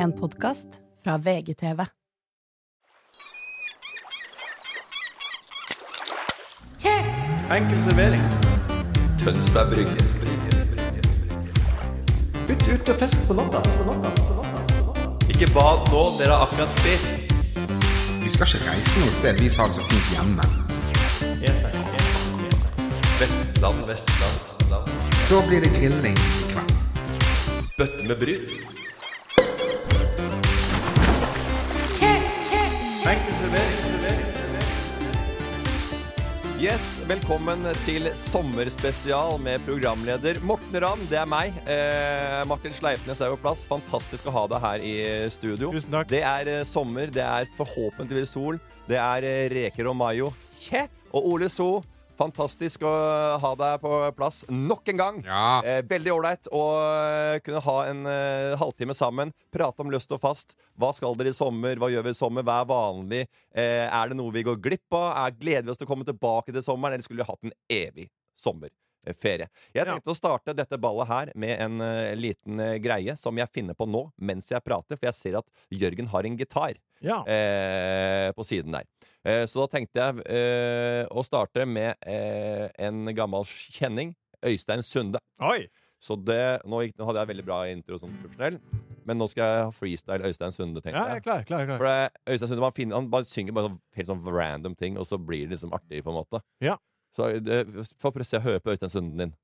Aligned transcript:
En 0.00 0.12
podkast 0.12 0.66
fra 1.04 1.18
VGTV. 1.18 1.80
Enkel 7.50 7.80
servering. 7.80 8.22
Tønsberg 9.24 9.68
Brygge. 9.74 10.04
Ut, 12.48 12.64
ut 12.74 12.88
og 12.88 12.96
fisk 13.02 13.26
på 13.28 13.36
natta. 13.42 13.60
Ikke 15.28 15.50
bad 15.52 15.84
nå, 15.92 16.02
dere 16.16 16.32
har 16.32 16.46
akkurat 16.48 16.80
spist. 16.80 17.12
Vi 18.24 18.32
skal 18.32 18.56
ikke 18.56 18.70
reise 18.70 19.04
noe 19.04 19.12
sted, 19.20 19.44
vi 19.44 19.52
har 19.52 19.68
det 19.68 19.76
så 19.76 19.88
fint 19.92 20.10
hjemme. 20.16 20.50
Vestland, 23.20 23.84
Vestland, 23.92 24.44
Vestland. 24.48 24.98
Da 25.28 25.46
blir 25.48 25.60
det 25.68 25.76
grilling 25.76 26.16
i 26.16 26.52
kveld. 26.54 26.76
Bøtte 27.76 28.08
med 28.08 28.16
bryt. 28.24 28.60
Servering. 33.00 33.20
servering. 33.32 34.40
Yes, 36.60 36.88
velkommen 37.08 37.62
til 37.86 38.04
sommerspesial 38.12 39.38
med 39.40 39.62
programleder 39.64 40.36
Morten 40.44 40.76
Ramm. 40.84 41.06
Det 41.08 41.16
er 41.16 41.24
meg. 41.24 41.56
Eh, 41.64 42.42
Martin 42.44 42.74
Sleipnes 42.76 43.22
er 43.24 43.32
på 43.32 43.38
plass. 43.40 43.62
Fantastisk 43.70 44.28
å 44.28 44.34
ha 44.34 44.42
deg 44.52 44.60
her 44.66 44.84
i 44.84 44.92
studio. 45.32 45.70
Tusen 45.72 45.96
takk. 45.96 46.10
Det 46.12 46.20
er 46.20 46.50
eh, 46.58 46.66
sommer, 46.68 47.08
det 47.08 47.24
er 47.24 47.48
forhåpentligvis 47.56 48.36
sol. 48.36 48.60
Det 48.84 49.00
er 49.00 49.24
eh, 49.30 49.48
reker 49.48 49.88
og 49.88 49.96
mayo. 49.96 50.28
Kje! 50.52 50.84
Og 51.16 51.32
Ole 51.32 51.48
So. 51.48 51.70
Fantastisk 52.20 52.82
å 52.84 52.90
ha 53.40 53.50
deg 53.56 53.78
på 53.80 53.90
plass 54.18 54.42
nok 54.52 54.90
en 54.92 54.98
gang. 55.00 55.20
Ja. 55.24 55.62
Eh, 55.64 55.78
veldig 55.88 56.12
ålreit 56.12 56.50
å 56.52 56.64
eh, 56.84 57.38
kunne 57.44 57.62
ha 57.64 57.76
en 57.88 58.02
eh, 58.10 58.56
halvtime 58.60 58.92
sammen. 58.96 59.32
Prate 59.54 59.80
om 59.80 59.88
løst 59.92 60.12
og 60.12 60.20
fast. 60.20 60.52
Hva 60.76 60.90
skal 60.96 61.16
dere 61.16 61.32
i 61.32 61.36
sommer? 61.38 61.80
Hva 61.80 61.88
gjør 61.92 62.04
vi 62.10 62.12
i 62.12 62.18
sommer? 62.20 62.44
Hva 62.44 62.58
er 62.60 62.68
vanlig? 62.68 63.22
Eh, 63.56 63.86
er 63.88 64.12
det 64.12 64.18
noe 64.20 64.34
vi 64.36 64.44
går 64.44 64.60
glipp 64.60 64.98
av? 65.00 65.08
Er, 65.24 65.38
gleder 65.40 65.70
vi 65.70 65.72
oss 65.72 65.80
til 65.80 65.88
å 65.88 65.92
komme 65.94 66.04
tilbake 66.08 66.52
til 66.52 66.66
sommeren? 66.66 66.98
Eller 66.98 67.08
skulle 67.08 67.24
vi 67.24 67.30
hatt 67.30 67.48
en 67.48 67.56
evig 67.72 68.10
sommerferie? 68.36 69.48
Jeg 69.72 69.80
Ja. 69.86 69.88
tenkte 69.94 70.12
å 70.12 70.18
starte 70.20 70.52
dette 70.60 70.76
ballet 70.76 71.08
her 71.08 71.32
med 71.40 71.56
en 71.64 71.80
uh, 71.80 72.12
liten 72.20 72.60
uh, 72.60 72.76
greie 72.84 73.16
som 73.16 73.32
jeg 73.40 73.48
finner 73.54 73.72
på 73.78 73.88
nå 73.88 74.10
mens 74.20 74.52
jeg 74.52 74.60
prater, 74.60 75.00
for 75.00 75.08
jeg 75.08 75.16
ser 75.16 75.40
at 75.40 75.48
Jørgen 75.72 76.12
har 76.12 76.28
en 76.28 76.36
gitar 76.36 76.76
Ja. 77.00 77.22
uh, 77.24 78.28
på 78.36 78.44
siden 78.44 78.76
der. 78.76 78.84
Eh, 79.26 79.44
så 79.46 79.62
da 79.64 79.68
tenkte 79.74 80.00
jeg 80.00 80.24
eh, 80.32 81.04
å 81.12 81.24
starte 81.26 81.66
med 81.68 81.98
eh, 82.08 82.68
en 82.80 83.04
gammel 83.16 83.44
kjenning. 83.48 84.14
Øystein 84.40 84.80
Sunde. 84.86 85.20
Oi. 85.44 85.66
Så 86.00 86.16
det, 86.16 86.62
nå, 86.64 86.78
gikk, 86.86 86.94
nå 86.96 87.04
hadde 87.10 87.20
jeg 87.20 87.28
veldig 87.34 87.44
bra 87.44 87.58
intro 87.68 87.98
som 88.00 88.12
profesjonell, 88.22 88.54
men 89.04 89.18
nå 89.20 89.26
skal 89.28 89.42
jeg 89.44 89.64
ha 89.66 89.74
freestyle 89.76 90.30
Øystein 90.30 90.54
Sunde, 90.56 90.80
tenkte 90.80 90.96
jeg 90.96 91.18
Ja, 91.18 91.20
klar. 91.20 91.42
klar, 91.44 91.66
klar. 91.68 91.76
For 91.76 91.88
det, 91.90 92.22
Øystein 92.32 92.48
Sunde 92.48 92.64
man 92.64 92.76
finner, 92.78 92.96
han 92.96 93.10
bare 93.12 93.28
synger 93.28 93.56
bare 93.58 93.68
sånn, 93.68 93.76
helt 93.98 94.08
sånn 94.08 94.22
random 94.32 94.78
ting, 94.80 94.96
og 94.96 95.04
så 95.04 95.20
blir 95.20 95.44
det 95.44 95.58
liksom 95.58 95.76
artig, 95.76 96.00
på 96.06 96.14
en 96.14 96.16
måte. 96.22 96.40
Ja. 96.64 96.78
Så 97.12 97.28
det, 97.44 97.60
få 98.00 98.14
prøve 98.16 98.40
å 98.40 98.44
høre 98.46 98.64
på 98.64 98.72
Øystein 98.72 98.94
Sunden 98.94 99.26
din. 99.26 99.36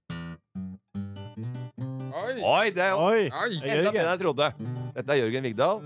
Oi! 2.17 2.41
Oi, 2.41 2.67
det 2.73 2.89
er 2.89 2.97
Oi. 2.97 3.29
Er 3.29 3.77
enda 3.77 3.93
bedre 3.93 4.07
enn 4.07 4.13
jeg 4.15 4.25
trodde. 4.25 4.51
Dette 4.97 5.13
er 5.13 5.21
Jørgen 5.27 5.51
Vigdal. 5.51 5.85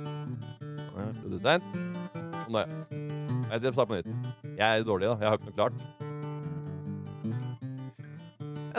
Produsent. 1.24 1.66
Og 2.46 2.54
nå 2.54 2.62
Nei, 2.62 2.99
det 3.58 3.74
starter 3.74 3.90
på 3.90 3.98
nytt. 3.98 4.30
Jeg 4.56 4.66
er 4.78 4.84
dårlig, 4.86 5.08
da. 5.10 5.16
Jeg 5.20 5.28
har 5.28 5.40
ikke 5.40 5.50
noe 5.50 5.58
klart. 5.58 5.99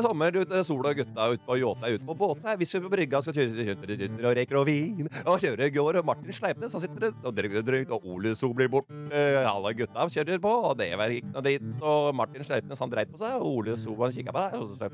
Det 0.01 0.07
er 0.07 0.15
sommer, 0.15 0.33
ute, 0.33 0.59
sol 0.65 0.85
og 0.89 0.95
gutta 0.97 1.25
ute 1.29 1.43
på 1.45 1.55
yacht 1.61 1.83
er 1.85 1.93
ute 1.93 2.05
på 2.07 2.13
båten. 2.17 2.45
her. 2.49 2.55
Vi 2.57 2.65
skal 2.65 2.81
på 2.81 2.89
brygga, 2.89 3.19
skal 3.21 3.35
kjøre 3.35 3.65
kjøre 3.67 4.07
og 4.25 4.33
reker 4.39 4.57
og 4.57 4.65
vin. 4.65 5.09
Og 5.29 5.35
kjøre 5.43 5.67
går, 5.75 5.99
og 5.99 6.07
Martin 6.09 6.33
Sleipnes 6.33 6.73
han 6.73 6.81
sitter 6.81 7.11
og 7.21 7.35
drikker 7.37 7.61
drygt, 7.67 7.91
og 7.93 8.07
Ole 8.09 8.33
So 8.39 8.49
blir 8.57 8.71
borte. 8.71 8.89
Alle 9.45 9.73
gutta 9.77 10.07
kjører 10.09 10.41
på, 10.41 10.53
og 10.71 10.73
det 10.79 10.87
var 10.97 11.13
ikke 11.13 11.29
noe 11.35 11.43
dritt. 11.45 11.67
Og 11.85 12.15
Martin 12.17 12.47
Sleipnes 12.47 12.81
han 12.81 12.89
dreit 12.89 13.11
på 13.13 13.21
seg, 13.21 13.35
og 13.37 13.45
Ole 13.59 13.75
So 13.77 13.93
han 14.01 14.15
kikka 14.15 14.33
på 14.33 14.41
deg. 14.41 14.57
Og 14.57 14.65
så 14.73 14.89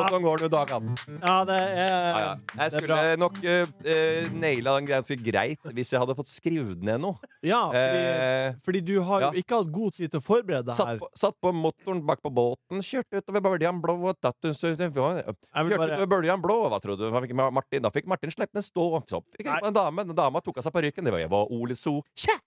Og 0.00 0.08
sånn 0.08 0.24
går 0.24 0.46
det 0.46 0.50
dagene. 0.56 0.96
Ja, 1.20 1.36
det 1.44 1.58
er, 1.60 1.68
Ja, 1.80 2.16
ja. 2.16 2.32
Jeg 2.62 2.72
skulle 2.78 2.98
nok 3.20 3.36
uh, 3.44 4.32
naila 4.40 4.78
den 4.78 4.88
ganske 4.88 5.16
greit 5.20 5.70
hvis 5.76 5.92
jeg 5.92 6.00
hadde 6.00 6.16
fått 6.16 6.32
skrevet 6.32 6.80
ned 6.80 7.04
noe. 7.04 7.20
Ja, 7.44 7.66
fordi, 7.68 8.00
Eh, 8.00 8.54
fordi 8.64 8.80
du 8.84 8.94
har 9.04 9.22
jo 9.26 9.28
ja. 9.30 9.42
ikke 9.42 9.60
hatt 9.60 9.70
god 9.72 9.94
tid 9.96 10.10
til 10.12 10.20
å 10.20 10.24
forberede 10.24 10.66
deg 10.70 10.76
satt, 10.76 10.98
på, 11.00 11.08
satt 11.18 11.36
på 11.40 11.52
motoren 11.90 12.06
bak 12.06 12.22
på 12.22 12.30
båten, 12.30 12.82
kjørte 12.82 13.20
utover 13.20 13.42
bøljan 13.44 13.80
blå 13.82 13.96
og 14.10 14.18
datt 14.22 14.38
Jeg 14.44 14.54
Kjørte 14.56 15.88
utover 15.90 16.10
bøljan 16.10 16.42
blå, 16.42 16.58
hva 16.70 16.80
trodde 16.82 17.08
du? 17.10 17.34
Martin? 17.50 17.82
Da 17.82 17.90
fikk 17.90 18.06
Martin 18.06 18.30
Sleipnes 18.30 18.70
stå. 18.70 19.02
Så 19.08 19.22
fikk 19.34 19.48
jeg 19.48 19.66
en 19.66 19.74
dame. 19.74 20.04
Den 20.06 20.16
dama 20.16 20.40
tok 20.40 20.60
av 20.60 20.66
seg 20.66 20.74
parykken. 20.74 21.04
Det 21.04 21.14
var, 21.14 21.22
jeg 21.22 21.30
Ole 21.30 21.76
So. 21.76 22.00
Tja! 22.14 22.38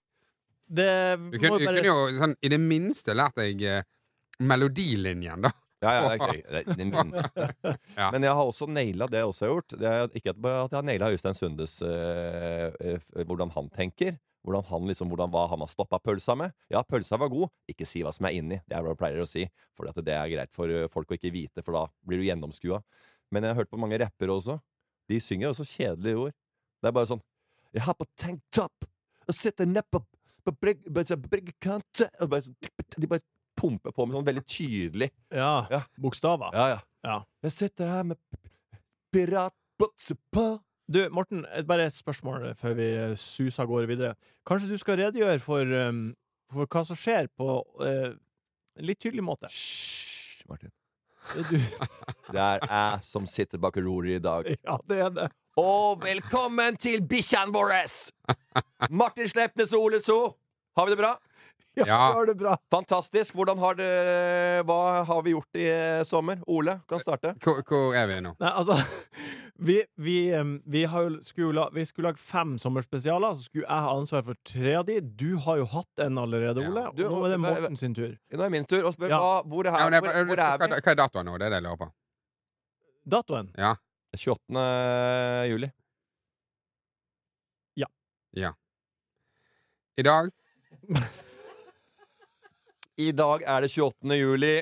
Det 0.64 0.88
Du 1.30 1.38
kunne, 1.38 1.58
du 1.60 1.66
bare 1.66 1.76
kunne 1.76 1.90
jo 1.90 2.08
sånn, 2.16 2.34
i 2.40 2.48
det 2.48 2.58
minste 2.60 3.14
lært 3.14 3.36
deg 3.36 3.60
eh, 3.68 3.84
melodilinjen, 4.40 5.44
da. 5.44 5.52
Ja, 5.84 5.92
ja, 5.92 6.04
det 6.08 6.14
er 6.14 6.22
gøy. 6.24 6.38
Det 6.48 6.62
er 6.64 6.92
minste. 7.04 7.48
Ja. 7.98 8.08
Men 8.14 8.24
jeg 8.24 8.36
har 8.38 8.48
også 8.48 8.68
naila 8.72 9.08
det 9.12 9.20
jeg 9.20 9.28
også 9.28 9.44
har 9.44 9.52
gjort. 9.52 9.74
Det 9.82 9.90
er 9.90 10.06
ikke 10.08 10.32
at 10.32 10.46
jeg 10.48 10.78
har 10.78 10.86
naila 10.88 11.10
Øystein 11.12 11.36
Sundes 11.36 11.76
øh, 11.84 12.70
øh, 12.80 13.26
hvordan 13.28 13.52
han 13.54 13.68
tenker. 13.74 14.16
Hvordan 14.44 14.64
han 14.68 14.86
liksom, 14.90 15.08
hvordan, 15.08 15.30
hva 15.32 15.46
han 15.48 15.62
har 15.64 15.68
stoppa 15.72 15.98
pølsa 16.04 16.34
med. 16.36 16.52
Ja, 16.70 16.82
pølsa 16.84 17.16
var 17.18 17.30
god. 17.32 17.48
Ikke 17.70 17.86
si 17.88 18.02
hva 18.04 18.12
som 18.12 18.26
er 18.28 18.34
inni. 18.36 18.58
Det 18.68 18.76
er 18.76 18.82
hva 18.84 18.92
jeg 18.92 19.00
pleier 19.00 19.22
å 19.24 19.28
si. 19.28 19.46
For 19.74 19.88
det 19.88 20.12
er 20.12 20.28
greit 20.28 20.52
for 20.52 20.68
eh, 20.68 20.88
folk 20.92 21.08
å 21.08 21.16
ikke 21.16 21.32
vite, 21.32 21.62
for 21.64 21.72
da 21.78 21.86
blir 22.04 22.20
du 22.20 22.26
gjennomskua. 22.28 22.82
Men 23.32 23.42
jeg 23.46 23.54
har 23.54 23.62
hørt 23.62 23.70
på 23.72 23.80
mange 23.80 23.98
rappere 23.98 24.36
også. 24.36 24.58
De 25.08 25.16
synger 25.20 25.48
også 25.54 25.64
kjedelige 25.64 26.20
ord. 26.26 26.34
Det 26.82 26.88
er 26.90 26.92
bare 26.92 27.08
sånn 27.08 27.22
Jeg 27.74 27.82
har 27.82 27.94
på 27.96 28.04
tanktop 28.20 28.84
og 29.26 29.34
sitter 29.34 29.64
nedpå 29.66 30.02
på 30.44 30.52
brygg- 30.60 30.84
på 30.92 31.16
bryggekant 31.30 32.02
og 32.20 32.28
bare 32.28 32.42
sånn, 32.44 32.56
De 33.00 33.06
bare 33.08 33.24
pumper 33.56 33.92
på 33.96 34.04
med 34.06 34.14
sånn 34.18 34.26
veldig 34.28 34.44
tydelig 34.44 35.08
Ja, 35.32 35.66
Ja. 35.70 35.80
bokstaver. 35.98 36.52
Ja, 36.52 36.66
ja. 36.74 36.80
Ja. 37.04 37.16
Jeg 37.42 37.52
sitter 37.52 37.88
her 37.88 38.04
med 38.04 38.18
piratbukse 39.12 40.16
på. 40.32 40.44
Du, 40.84 41.00
Morten, 41.08 41.46
bare 41.64 41.86
et 41.88 41.96
spørsmål 41.96 42.50
før 42.60 42.74
vi 42.76 42.86
eh, 42.92 43.12
suser 43.16 43.62
av 43.64 43.70
gårde 43.70 43.88
videre. 43.88 44.16
Kanskje 44.44 44.74
du 44.74 44.80
skal 44.80 44.98
redegjøre 45.00 45.40
for, 45.40 45.64
um, 45.64 46.10
for 46.52 46.68
hva 46.68 46.82
som 46.84 46.98
skjer, 46.98 47.30
på 47.32 47.46
uh, 47.80 48.10
en 48.12 48.84
litt 48.84 49.00
tydelig 49.00 49.24
måte? 49.24 49.48
Hysj, 49.48 50.44
Martin. 50.50 50.74
Du, 51.48 51.56
Det 52.34 52.42
er 52.42 52.60
jeg 52.68 53.00
som 53.08 53.24
sitter 53.30 53.62
bak 53.62 53.78
roret 53.80 54.18
i 54.18 54.20
dag. 54.20 54.50
ja, 54.68 54.76
det 54.90 55.00
er 55.06 55.16
det. 55.22 55.30
Og 55.56 56.04
velkommen 56.04 56.76
til 56.76 57.00
bikkjene 57.08 57.54
våre! 57.54 57.80
Martin 58.90 59.30
Sleipnes 59.30 59.72
og 59.72 59.88
Ole 59.88 60.02
So. 60.04 60.18
Har 60.76 60.84
vi 60.84 60.92
det 60.92 61.00
bra? 61.00 61.14
Ja, 61.80 61.84
Ja. 61.88 62.00
du 62.12 62.18
har 62.20 62.26
det 62.26 62.34
bra. 62.38 62.56
Fantastisk. 62.70 63.34
Hvordan 63.34 63.58
har 63.58 63.74
det, 63.74 63.88
hva 64.68 65.02
har 65.08 65.22
vi 65.26 65.32
gjort 65.34 65.58
i 65.58 65.64
eh, 65.70 66.02
sommer? 66.06 66.38
Ole, 66.46 66.76
kan 66.88 67.00
starte. 67.02 67.32
Hvor, 67.42 67.62
hvor 67.66 67.96
er 67.98 68.06
vi 68.10 68.20
nå? 68.22 68.34
Nei, 68.40 68.52
altså 68.54 68.76
Vi, 69.64 69.76
vi, 70.02 70.14
vi, 70.66 70.80
har 70.90 71.04
jo, 71.06 71.20
skulle, 71.22 71.62
vi 71.72 71.84
skulle 71.86 72.08
lage 72.10 72.18
fem 72.18 72.56
sommerspesialer, 72.58 73.36
så 73.38 73.44
skulle 73.46 73.62
jeg 73.68 73.84
ha 73.86 73.92
ansvar 73.94 74.24
for 74.26 74.34
tre 74.50 74.72
av 74.80 74.86
de. 74.88 74.96
Du 75.00 75.36
har 75.44 75.60
jo 75.60 75.66
hatt 75.70 76.02
en 76.02 76.18
allerede, 76.18 76.64
Ja. 76.64 76.70
Ole. 76.72 76.82
Du, 76.98 77.04
nå 77.06 77.20
er 77.28 77.36
det 77.36 77.38
Morten 77.44 77.78
sin 77.78 77.94
tur. 77.94 78.16
Nå 78.34 78.42
er 78.42 78.50
min 78.50 78.66
tur 78.66 78.82
Og 78.88 78.96
spør, 78.96 79.12
Ja. 79.14 79.20
hva, 79.22 79.36
hvor, 79.46 79.62
er, 79.70 79.78
Ja, 79.78 79.86
jeg, 79.94 80.02
hvor, 80.02 80.10
hvor 80.10 80.42
er 80.42 80.58
vi? 80.58 80.74
hva 80.82 80.90
er 80.90 80.98
datoen 80.98 81.26
nå? 81.30 81.38
Det 81.38 81.46
er 81.46 81.54
det 81.54 81.60
jeg 81.62 81.66
lurer 81.68 81.80
på. 81.84 81.90
Datoen? 83.14 83.52
28. 84.14 84.66
juli. 85.54 85.70
Ja 88.34 88.50
I 89.96 90.02
dag 90.02 90.30
I 93.00 93.10
dag 93.12 93.42
er 93.42 93.64
det 93.64 93.70
28. 93.74 94.14
juli. 94.20 94.54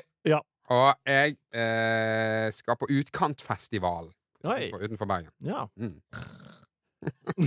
Og 0.73 0.95
jeg 1.05 1.35
eh, 1.53 2.49
skal 2.55 2.79
på 2.81 2.87
Utkantfestival 2.89 4.07
utenfor, 4.43 4.85
utenfor 4.87 5.09
Bergen. 5.11 5.33
Ja. 5.45 5.67
Mm. 5.77 5.99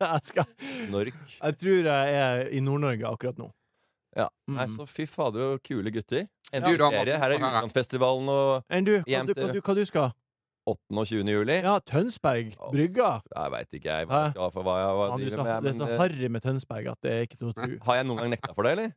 jeg, 0.00 0.20
skal, 0.28 0.46
Snork. 0.60 1.16
jeg 1.40 1.56
tror 1.58 1.88
jeg 1.88 2.18
er 2.20 2.44
i 2.52 2.60
Nord-Norge 2.60 3.08
akkurat 3.08 3.40
nå. 3.40 3.48
Ja. 4.14 4.28
Mm. 4.46 4.58
Nei, 4.60 4.66
så 4.70 4.86
fy 4.86 5.08
fader, 5.10 5.56
og 5.56 5.64
kule 5.66 5.90
gutter. 5.90 6.28
Ja, 6.52 6.60
Endelig 6.60 6.78
da, 6.84 6.90
ferie. 6.94 7.16
Her 7.18 7.34
er. 7.34 7.40
Utkantfestivalen 7.40 8.30
og 8.30 8.68
Enn 8.70 8.86
du, 8.86 8.98
hva, 9.00 9.24
du, 9.26 9.34
hva, 9.34 9.48
du, 9.50 9.60
hva 9.64 9.74
du 9.80 9.82
skal? 9.88 10.12
8. 10.70 10.78
og 10.96 11.06
20. 11.10 11.28
juli. 11.28 11.56
Ja, 11.60 11.78
Tønsberg. 11.84 12.54
Brygga. 12.72 13.08
Jeg 13.34 13.52
veit 13.52 13.74
ikke, 13.80 13.88
jeg. 13.88 14.08
Hva 14.08 14.20
jeg 14.28 14.36
skal, 14.36 14.52
for 14.54 14.68
hva 14.68 14.76
jeg 14.80 15.00
hva 15.00 15.08
du, 15.08 15.16
driver 15.24 15.34
så, 15.34 15.48
med. 15.48 15.56
det 15.66 15.72
er 15.72 15.80
så 15.80 15.88
eh, 15.88 15.98
harry 16.00 16.30
med 16.36 16.44
Tønsberg 16.46 16.92
at 16.94 17.00
det 17.04 17.16
er 17.16 17.26
ikke 17.26 17.40
til 17.40 17.50
å 17.50 17.56
tro. 17.58 17.80
har 17.88 17.98
jeg 17.98 18.06
noen 18.08 18.22
gang 18.22 18.32
nekta 18.36 18.54
for 18.54 18.68
det, 18.68 18.76
eller? 18.78 18.94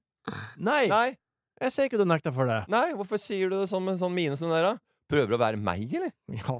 Nei, 0.57 0.87
Nei. 0.91 1.17
jeg 1.61 1.71
ser 1.71 1.87
ikke 1.89 1.97
du 2.01 2.05
nekter 2.05 2.33
for 2.35 2.45
det. 2.49 2.63
Nei, 2.69 2.91
Hvorfor 2.93 3.19
sier 3.21 3.49
du 3.49 3.59
det 3.61 3.69
sånn 3.71 3.85
med 3.85 3.99
sånn 4.01 4.13
mine 4.13 4.35
som 4.37 4.49
det 4.49 4.59
der, 4.61 4.73
da? 4.73 4.77
Prøver 5.09 5.27
du 5.31 5.35
å 5.37 5.39
være 5.39 5.57
meg, 5.61 5.87
eller? 5.93 6.11
Ja. 6.35 6.57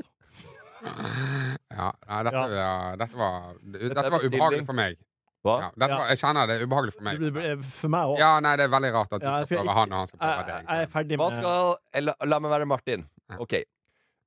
Ja, 1.74 1.92
nei, 2.08 2.24
dette, 2.24 2.38
Ja. 2.38 2.48
ja, 2.54 2.96
dette 2.96 3.18
var 3.18 3.56
Dette, 3.64 3.90
dette 3.98 4.12
var 4.14 4.24
ubehagelig 4.24 4.66
for 4.66 4.78
meg. 4.78 4.98
Hva? 5.46 5.56
Ja, 5.62 5.70
dette 5.76 5.90
Ja. 5.92 5.98
var, 5.98 6.08
jeg 6.12 6.18
kjenner 6.22 6.48
det 6.48 6.56
er 6.62 6.66
ubehagelig 6.68 6.94
for 6.94 7.04
meg. 7.08 7.64
For 7.66 7.88
meg 7.90 8.06
òg. 8.14 8.18
Ja, 8.20 8.40
nei, 8.40 8.56
det 8.58 8.64
er 8.66 8.70
veldig 8.74 8.92
rart 8.94 9.14
at 9.14 9.22
du 9.22 9.26
Ja, 9.26 9.34
skal 9.44 9.46
skal 9.46 9.58
prøve 9.58 9.66
ikke- 9.68 9.74
han, 9.80 9.92
og 9.92 9.98
han 9.98 10.08
skal 10.08 10.20
prøve 10.20 10.46
deg. 10.46 10.66
jeg 10.68 10.82
er 10.84 10.88
ferdig 10.88 11.18
Hva 11.18 11.30
med 11.30 11.40
skal 11.40 12.04
la, 12.06 12.14
la 12.26 12.40
meg 12.40 12.52
være 12.52 12.68
Martin. 12.68 13.06
Ok. 13.40 13.54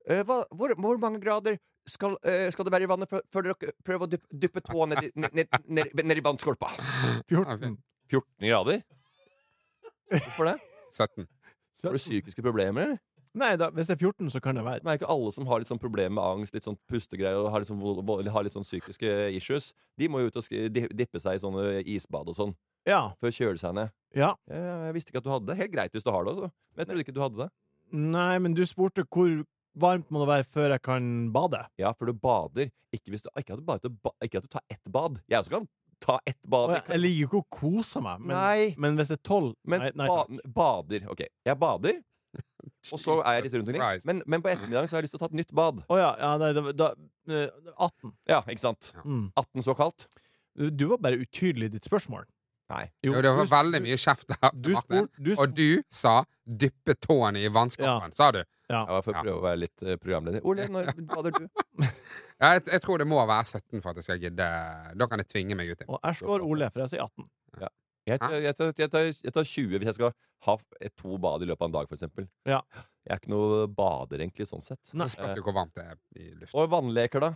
Uh, 0.09 0.23
hva, 0.23 0.45
hvor, 0.53 0.75
hvor 0.75 0.97
mange 0.99 1.19
grader 1.21 1.57
skal, 1.87 2.17
eh, 2.23 2.49
skal 2.51 2.65
det 2.65 2.73
være 2.73 2.83
i 2.83 2.87
vannet 2.87 3.09
før, 3.09 3.21
dere 3.43 3.55
prøver 3.83 4.05
å 4.05 4.09
dyppe, 4.09 4.27
dyppe 4.37 4.61
tåa 4.61 4.85
ned, 4.87 5.11
ned, 5.15 5.47
ned, 5.67 5.93
ned 6.03 6.17
i 6.17 6.21
vannskorpa? 6.21 6.69
14. 7.29 7.77
14 8.09 8.23
grader? 8.47 8.83
Hvorfor 10.11 10.51
det? 10.51 10.57
17. 10.91 11.27
Har 11.83 11.95
du 11.95 12.01
psykiske 12.01 12.43
problemer, 12.45 12.83
eller? 12.91 12.99
Nei, 13.33 13.53
da, 13.55 13.69
hvis 13.71 13.87
det 13.87 13.93
er 13.95 14.01
14, 14.09 14.27
så 14.33 14.41
kan 14.43 14.57
det 14.59 14.63
være. 14.65 14.81
Men 14.83 14.91
er 14.91 14.97
ikke 14.99 15.07
alle 15.13 15.29
som 15.31 15.45
har 15.47 15.61
litt 15.61 15.69
sånn 15.69 15.79
problemer 15.79 16.11
med 16.17 16.25
angst, 16.25 16.53
litt 16.53 16.65
sånn 16.67 16.75
pustegreier 16.91 17.39
og 17.39 17.47
har 17.53 17.63
litt 17.63 17.69
sånn, 17.69 17.79
har 18.27 18.43
litt 18.43 18.51
sånn 18.57 18.65
psykiske 18.67 19.13
issues. 19.37 19.69
De 19.97 20.09
må 20.11 20.19
jo 20.19 20.27
ut 20.27 20.35
og 20.41 20.43
sk- 20.43 20.67
dippe 20.91 21.21
seg 21.23 21.37
i 21.39 21.43
sånne 21.45 21.63
isbad 21.87 22.27
og 22.27 22.35
sånn 22.35 22.51
Ja. 22.85 23.13
for 23.21 23.29
å 23.29 23.31
kjøle 23.31 23.57
seg 23.61 23.73
ned. 23.77 23.93
ja. 24.13 24.33
Jeg, 24.51 24.59
jeg 24.59 24.93
visste 24.97 25.13
ikke 25.13 25.21
at 25.23 25.29
du 25.29 25.31
hadde 25.31 25.47
det. 25.47 25.57
Helt 25.63 25.71
greit 25.71 25.95
hvis 25.95 26.03
du 26.03 26.11
har 26.11 26.25
det 26.27 26.33
også. 26.35 26.51
Men 26.75 26.83
jeg 26.83 26.87
trodde 26.91 27.05
ikke 27.05 27.15
du 27.15 27.21
hadde 27.23 27.37
det. 27.45 27.49
Nei, 27.93 28.37
men 28.43 28.53
du 28.53 28.63
spurte 28.67 29.07
hvor 29.07 29.45
varmt 29.79 30.11
må 30.11 30.19
det 30.25 30.27
være 30.27 30.43
før 30.51 30.69
jeg 30.75 30.81
kan 30.83 31.31
bade. 31.31 31.63
Ja, 31.79 31.93
for 31.95 32.11
du 32.11 32.13
bader. 32.13 32.67
Ikke, 32.91 33.11
hvis 33.15 33.23
du, 33.23 33.29
ikke, 33.39 33.53
at, 33.55 33.59
du 33.63 33.63
bare, 33.95 34.11
ikke 34.27 34.41
at 34.43 34.43
du 34.43 34.51
tar 34.51 34.63
ett 34.69 34.83
bad. 34.91 35.21
Jeg 35.31 35.39
også 35.39 35.55
kan 35.55 35.69
ta 36.01 36.19
ett 36.25 36.39
bad. 36.49 36.75
Jeg, 36.75 36.85
jeg 36.89 37.03
liker 37.03 37.21
jo 37.21 37.27
ikke 37.27 37.41
å 37.41 37.47
kose 37.61 38.01
meg, 38.03 38.23
men, 38.23 38.35
Nei. 38.37 38.71
men 38.81 38.97
hvis 38.97 39.11
det 39.13 39.19
er 39.19 39.25
tolv 39.27 39.53
Men 39.69 39.85
Nei, 39.85 39.91
nei 40.01 40.07
ba 40.09 40.23
bader. 40.55 41.05
OK. 41.13 41.21
Jeg 41.45 41.59
bader, 41.61 42.01
og 42.91 42.99
så 43.01 43.17
er 43.21 43.37
jeg 43.37 43.47
litt 43.47 43.55
rundt 43.59 43.71
omkring. 43.71 44.03
Men, 44.09 44.21
men 44.29 44.43
på 44.43 44.51
ettermiddagen 44.51 44.89
så 44.89 44.97
har 44.97 45.01
jeg 45.01 45.09
lyst 45.09 45.15
til 45.15 45.21
å 45.21 45.23
ta 45.23 45.31
et 45.31 45.39
nytt 45.41 45.55
bad. 45.57 45.81
Oh, 45.87 45.97
ja, 45.99 46.11
ja 46.19 46.31
nei, 46.41 46.51
da, 46.57 46.63
da, 46.75 46.91
eh, 47.29 47.71
18. 47.75 48.13
Ja, 48.31 48.41
ikke 48.47 48.63
sant? 48.63 48.91
Mm. 49.03 49.25
18 49.39 49.65
så 49.67 49.75
kaldt? 49.77 50.07
Du, 50.57 50.69
du 50.69 50.85
var 50.93 51.01
bare 51.03 51.19
utydelig 51.21 51.71
i 51.71 51.75
ditt 51.77 51.87
spørsmål. 51.87 52.25
Nei. 52.71 52.85
Jo, 53.03 53.17
det 53.23 53.33
var 53.35 53.49
veldig 53.51 53.81
mye 53.83 53.97
kjeft 53.99 54.29
der, 54.31 54.53
Du 54.55 54.71
Og 55.35 55.55
du 55.55 55.81
sa 55.91 56.21
'dyppe 56.47 56.95
tåene 57.03 57.43
i 57.43 57.49
vannskapet', 57.51 58.15
sa 58.15 58.31
du. 58.31 58.41
Ja. 58.71 58.81
Jeg 58.87 58.95
var 58.95 59.03
for 59.05 59.11
å 59.11 59.15
Ja. 59.19 59.23
prøve 59.27 59.37
å 59.41 59.45
være 59.45 59.59
litt 59.65 59.83
eh, 59.83 59.97
programleder. 60.01 60.45
Ole, 60.47 60.65
når 60.71 60.89
bader 61.11 61.35
du? 61.37 61.45
Ja, 62.41 62.55
jeg, 62.55 62.63
jeg 62.71 62.81
tror 62.81 62.97
det 63.03 63.05
må 63.05 63.19
være 63.21 63.43
17 63.45 63.81
for 63.83 63.91
at 63.91 63.99
jeg 63.99 64.05
skal 64.07 64.23
gidde. 64.23 64.45
Da 64.97 65.07
kan 65.11 65.21
jeg 65.21 65.27
tvinge 65.29 65.55
meg 65.59 65.69
ut. 65.75 65.83
Og 65.87 65.99
jeg 66.01 66.17
slår 66.23 66.41
Ole, 66.47 66.71
for 66.73 66.81
jeg 66.85 66.95
sier 66.95 67.03
18. 67.05 67.27
Jeg 68.09 68.17
tar, 68.17 68.31
jeg, 68.41 68.55
tar, 68.57 68.71
jeg, 68.73 68.89
tar, 68.89 69.03
jeg 69.13 69.33
tar 69.35 69.45
20 69.45 69.75
hvis 69.77 69.89
jeg 69.91 69.97
skal 69.99 70.13
ha 70.47 70.55
to 70.97 71.19
bad 71.21 71.43
i 71.45 71.49
løpet 71.51 71.61
av 71.61 71.67
en 71.69 71.75
dag, 71.75 71.85
for 71.91 71.99
eksempel. 71.99 72.25
Ja. 72.49 72.57
Jeg 73.05 73.13
er 73.13 73.19
ikke 73.21 73.29
noe 73.33 73.59
bader, 73.77 74.23
egentlig, 74.25 74.47
sånn 74.49 74.63
sett. 74.65 74.81
Nei. 74.97 75.05
Så 75.05 75.19
spørs 75.19 75.35
det 75.37 75.43
hvor 75.45 75.53
varmt 75.53 75.75
det 75.77 75.85
er 75.85 75.99
i 76.17 76.31
luften. 76.33 76.55
Og 76.57 76.71
vannleker, 76.73 77.21
da? 77.27 77.29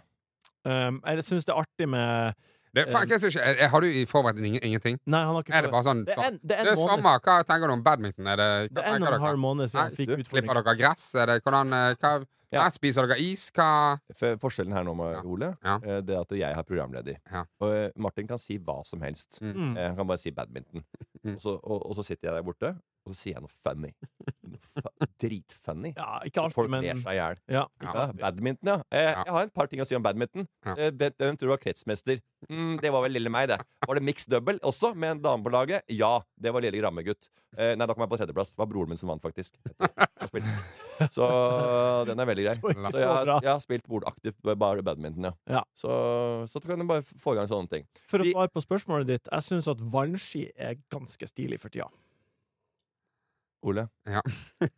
Um, 0.66 0.98
jeg 1.06 1.28
syns 1.28 1.46
det 1.46 1.54
er 1.54 1.62
artig 1.62 1.88
med 1.94 2.34
Det, 2.76 2.86
faen, 2.92 3.08
jeg 3.10 3.22
ikke, 3.32 3.42
er, 3.42 3.68
har 3.72 3.82
du 3.82 3.88
i- 3.88 4.06
forberedt 4.06 4.38
ingenting? 4.44 5.00
Nei, 5.08 5.22
han 5.24 5.34
har 5.38 5.44
ikke 5.46 5.54
Er 5.56 5.62
det 5.64 5.72
bare 5.72 5.84
sånn 5.88 6.06
det 6.06 6.18
er 6.18 6.28
en, 6.28 6.40
det 6.44 6.58
er 6.60 6.64
Det 6.68 6.74
er 6.74 6.76
måned 6.76 6.90
sommer. 6.92 7.20
Hva 7.24 7.36
tenker 7.48 7.68
du 7.72 7.74
om 7.78 7.84
badminton? 7.86 8.28
Er 8.28 8.36
det, 8.42 8.50
Det 8.76 8.84
er 8.84 8.96
en 8.98 9.04
og 9.08 9.14
en 9.16 9.22
halv 9.30 9.40
måned 9.40 9.70
siden 9.72 9.90
jeg 9.90 9.98
fikk 10.02 10.10
utfordring. 10.20 10.44
Klipper 10.46 10.60
dere 10.62 10.76
gress? 10.84 11.06
Er 11.16 11.26
det, 11.32 11.42
hvordan, 11.46 11.74
eh, 11.74 11.96
hva, 12.04 12.16
Ja. 12.54 12.68
Spiser 12.70 13.08
dere 13.08 13.18
is? 13.20 13.50
Hva 13.52 13.98
For 14.16 14.38
forskjellen 14.38 14.72
her 14.72 14.84
nå, 14.86 14.94
med 14.96 15.16
Ja. 15.16 15.22
Ole, 15.26 15.58
Ja. 15.66 15.76
eh, 15.84 16.02
det 16.02 16.14
er 16.16 16.22
at 16.22 16.30
jeg 16.32 16.56
har 16.56 16.64
programleder. 16.64 17.18
Ja. 17.32 17.44
Og 17.60 17.74
eh, 17.74 17.90
Martin 17.98 18.28
kan 18.28 18.38
si 18.38 18.60
hva 18.60 18.86
som 18.86 19.02
helst. 19.02 19.40
Mm. 19.42 19.76
Eh, 19.78 19.88
Han 19.88 19.96
kan 19.98 20.08
bare 20.08 20.18
si 20.22 20.30
badminton. 20.32 20.84
Mm. 21.26 21.34
Og, 21.36 21.42
så, 21.42 21.56
og, 21.64 21.90
og 21.90 21.96
så 21.96 22.04
sitter 22.06 22.30
jeg 22.30 22.36
der 22.36 22.44
borte, 22.44 22.76
og 23.06 23.14
så 23.14 23.18
sier 23.20 23.36
jeg 23.38 23.44
noe 23.46 23.54
funny. 23.64 23.92
Noe 24.82 25.08
Dritfunny. 25.22 25.92
Ja, 25.96 26.20
ikke 26.28 26.42
alltid, 26.44 26.56
Folk 26.58 26.70
men 26.74 26.84
ler 26.84 27.00
seg 27.02 27.14
i 27.14 27.20
hjel. 27.20 27.38
ja. 27.54 27.64
Ja, 27.86 28.06
badminton, 28.20 28.72
ja. 28.74 28.78
Eh, 28.92 29.12
Ja. 29.12 29.24
Jeg 29.26 29.34
har 29.38 29.44
et 29.48 29.54
par 29.54 29.68
ting 29.72 29.80
å 29.84 29.86
si 29.88 29.96
om 29.96 30.04
badminton. 30.06 30.48
Ja. 30.66 30.76
Eh, 30.76 30.92
hvem, 30.92 31.38
tror 31.38 31.48
du 31.48 31.54
var 31.54 31.62
kretsmester? 31.64 32.20
Mm, 32.50 32.76
det 32.82 32.92
var 32.94 33.02
vel 33.06 33.16
lille 33.16 33.30
meg, 33.34 33.48
det. 33.50 33.60
Var 33.88 33.96
det 34.00 34.04
mixed 34.06 34.30
double 34.34 34.60
også, 34.62 34.94
med 34.96 35.16
en 35.16 35.22
dame 35.24 35.44
på 35.46 35.54
laget? 35.54 35.84
Ja, 35.90 36.20
det 36.38 36.52
var 36.54 36.62
lille 36.66 36.78
Grammegutt. 36.82 37.30
Eh, 37.58 37.72
nei, 37.80 37.86
da 37.88 37.94
kom 37.96 38.04
jeg 38.04 38.12
på 38.12 38.18
tredjeplass. 38.20 38.52
Det 38.52 38.60
var 38.60 38.68
broren 38.68 38.90
min 38.92 38.98
som 39.00 39.08
vant, 39.14 39.22
faktisk. 39.24 39.56
Så 41.12 41.26
den 42.08 42.20
er 42.20 42.28
veldig 42.30 42.46
grei. 42.46 42.56
Så, 42.60 43.00
jeg, 43.00 43.08
har- 43.08 43.32
jeg 43.44 43.50
har 43.52 43.60
spilt 43.64 43.88
bordaktivt 43.90 44.38
bare 44.60 44.84
badminton, 44.86 45.30
ja. 45.30 45.34
Ja. 45.60 45.64
Så, 45.80 45.90
så 46.52 46.62
kan 46.64 46.80
du 46.80 46.86
bare 46.90 47.04
få 47.04 47.34
i 47.36 47.40
gang 47.40 47.48
sånne 47.50 47.70
ting. 47.72 47.88
For 48.12 48.20
å 48.24 48.28
svare 48.28 48.52
på 48.54 48.64
spørsmålet 48.64 49.08
ditt, 49.14 49.30
jeg 49.32 49.46
syns 49.48 49.68
at 49.72 49.82
vannski 49.94 50.48
er 50.56 50.78
ganske 50.92 51.28
stilig 51.32 51.60
for 51.64 51.70
tida. 51.74 51.88
Ole? 53.66 53.88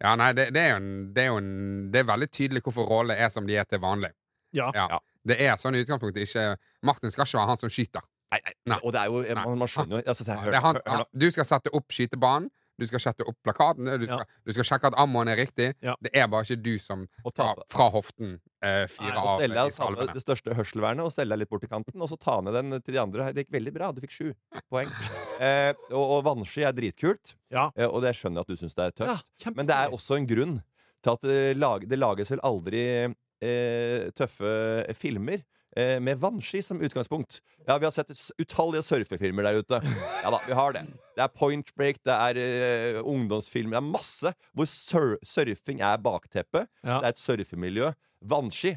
Ja, 0.00 0.14
nei, 0.18 0.30
det, 0.34 0.48
det 0.54 0.62
er 0.62 0.70
jo 0.72 0.78
en 0.80 0.92
Det 1.14 1.22
er 1.22 1.26
jo 1.28 1.38
en 1.38 1.50
Det 1.92 2.00
er 2.00 2.06
veldig 2.08 2.28
tydelig 2.32 2.62
hvorfor 2.64 2.86
rollene 2.88 3.18
er 3.20 3.28
som 3.30 3.46
de 3.46 3.56
er 3.58 3.66
til 3.68 3.82
vanlig. 3.82 4.10
Ja. 4.56 4.70
Ja. 4.74 4.86
Ja. 4.94 4.98
Det 5.28 5.36
er 5.44 5.58
sånn 5.60 5.76
i 5.76 5.82
utgangspunktet 5.84 6.24
ikke 6.24 6.44
Martin 6.86 7.12
skal 7.12 7.26
ikke 7.26 7.38
være 7.38 7.50
han 7.52 7.60
som 7.60 7.72
skyter. 7.72 8.06
Nei, 8.32 8.40
nei, 8.44 8.54
Nei. 8.72 8.78
Og 8.84 8.92
det 8.92 9.02
er 9.02 9.12
jo 9.12 9.36
Man, 9.38 9.60
man 9.62 9.70
skjønner 9.70 10.00
jo 10.00 10.12
altså, 10.12 10.24
hør, 10.28 10.50
Det 10.52 10.62
han, 10.64 10.78
hør, 10.80 10.96
hør, 10.96 11.04
du 11.12 11.28
skal 11.32 11.46
sette 11.48 11.72
opp 11.76 11.94
skytebanen, 11.96 12.50
du 12.78 12.86
skal 12.86 13.00
sette 13.02 13.24
opp 13.26 13.36
plakatene, 13.44 13.96
du 13.98 14.04
skal, 14.06 14.22
du 14.46 14.52
skal 14.54 14.66
sjekke 14.68 14.90
at 14.92 14.96
ammoen 15.02 15.28
er 15.32 15.38
riktig. 15.40 15.72
Ja. 15.82 15.96
Det 16.04 16.12
er 16.14 16.28
bare 16.30 16.46
ikke 16.46 16.60
du 16.62 16.76
som 16.82 17.06
tar 17.34 17.58
fra, 17.72 17.88
hoften 17.94 18.36
eh, 18.62 18.84
fyrer 18.90 19.18
av 19.18 19.42
deg 19.42 19.72
salvene. 19.74 20.14
det 20.14 20.22
største 20.22 20.54
hørselvernet 20.54 21.04
og 21.06 21.12
stelle 21.14 21.34
deg 21.34 21.42
litt 21.44 21.50
bort 21.52 21.64
til 21.66 21.72
kanten, 21.72 21.98
og 22.00 22.10
så 22.12 22.18
ta 22.22 22.38
ned 22.44 22.54
den 22.54 22.78
til 22.80 22.94
de 22.94 23.00
andre. 23.02 23.28
Det 23.34 23.44
gikk 23.46 23.56
veldig 23.58 23.74
bra. 23.74 23.90
Du 23.92 24.00
fikk 24.04 24.14
sju 24.14 24.30
poeng. 24.70 24.90
Eh, 25.38 25.70
og, 25.94 26.02
og 26.16 26.24
vannski 26.26 26.64
er 26.66 26.72
dritkult, 26.74 27.36
Ja. 27.54 27.68
eh, 27.78 27.86
og 27.86 28.00
det 28.02 28.10
skjønner 28.18 28.40
jeg 28.40 28.46
at 28.48 28.48
du 28.50 28.58
syns 28.58 28.72
det 28.74 28.86
er 28.88 28.94
tøft. 28.98 29.28
Ja, 29.44 29.52
Men 29.54 29.68
det 29.68 29.76
er 29.76 29.92
også 29.94 30.16
en 30.18 30.26
grunn 30.26 30.56
til 30.98 31.12
at 31.12 31.22
det, 31.22 31.36
lag, 31.62 31.84
det 31.86 31.98
lages 32.00 32.32
vel 32.34 32.42
aldri 32.42 32.80
eh, 33.06 34.08
tøffe 34.18 34.50
filmer 34.98 35.44
eh, 35.78 36.00
med 36.00 36.18
vannski 36.20 36.62
som 36.62 36.80
utgangspunkt. 36.80 37.40
Ja, 37.66 37.78
vi 37.78 37.86
har 37.86 37.92
sett 37.92 38.10
utallige 38.38 38.82
surfefilmer 38.82 39.42
der 39.42 39.62
ute. 39.62 39.80
Ja 40.22 40.30
da, 40.30 40.40
vi 40.46 40.52
har 40.58 40.72
det. 40.72 40.84
Det 41.16 41.22
er 41.22 41.32
Point 41.34 41.74
Break, 41.74 42.02
det 42.04 42.14
er 42.14 42.42
eh, 42.42 43.00
ungdomsfilmer. 43.04 43.78
Det 43.78 43.82
er 43.82 43.90
masse 43.92 44.34
hvor 44.52 44.68
sur 44.70 45.16
surfing 45.22 45.80
er 45.80 45.96
bakteppet. 46.02 46.68
Ja. 46.82 46.98
Det 46.98 47.04
er 47.04 47.16
et 47.16 47.18
surfemiljø. 47.18 47.92
Vannski. 48.20 48.76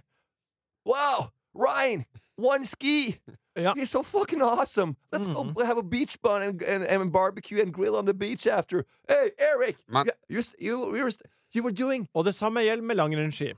Wow! 0.86 1.32
Ryan! 1.54 2.06
One 2.38 2.66
ski! 2.66 3.20
Ja. 3.56 3.74
He's 3.74 3.90
so 3.92 4.02
fucking 4.04 4.42
awesome! 4.42 4.96
Let's 5.12 5.28
go 5.28 5.66
have 5.66 5.78
a 5.78 5.84
beach 5.84 6.18
bun 6.22 6.42
and, 6.42 6.62
and, 6.64 6.84
and 6.84 7.12
barbecue 7.12 7.62
and 7.62 7.74
grill 7.74 7.96
on 7.96 8.06
the 8.06 8.14
beach 8.14 8.48
after. 8.48 8.86
Hey, 9.10 9.32
Eric! 9.38 9.78
Man. 9.88 10.06
you, 10.30 10.38
you, 10.38 10.44
you, 10.60 10.96
you, 10.96 11.04
were, 11.04 11.12
you 11.54 11.64
were 11.64 11.74
doing 11.74 12.08
Og 12.14 12.26
det 12.26 12.36
samme 12.36 12.62
gjelder 12.62 12.84
med 12.84 12.96
langrennsski. 12.96 13.54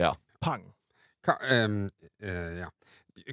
Ja. 0.00 0.12
Pang. 0.40 0.73
Hva, 1.24 1.36
um, 1.64 1.76
uh, 2.22 2.52
ja. 2.60 2.70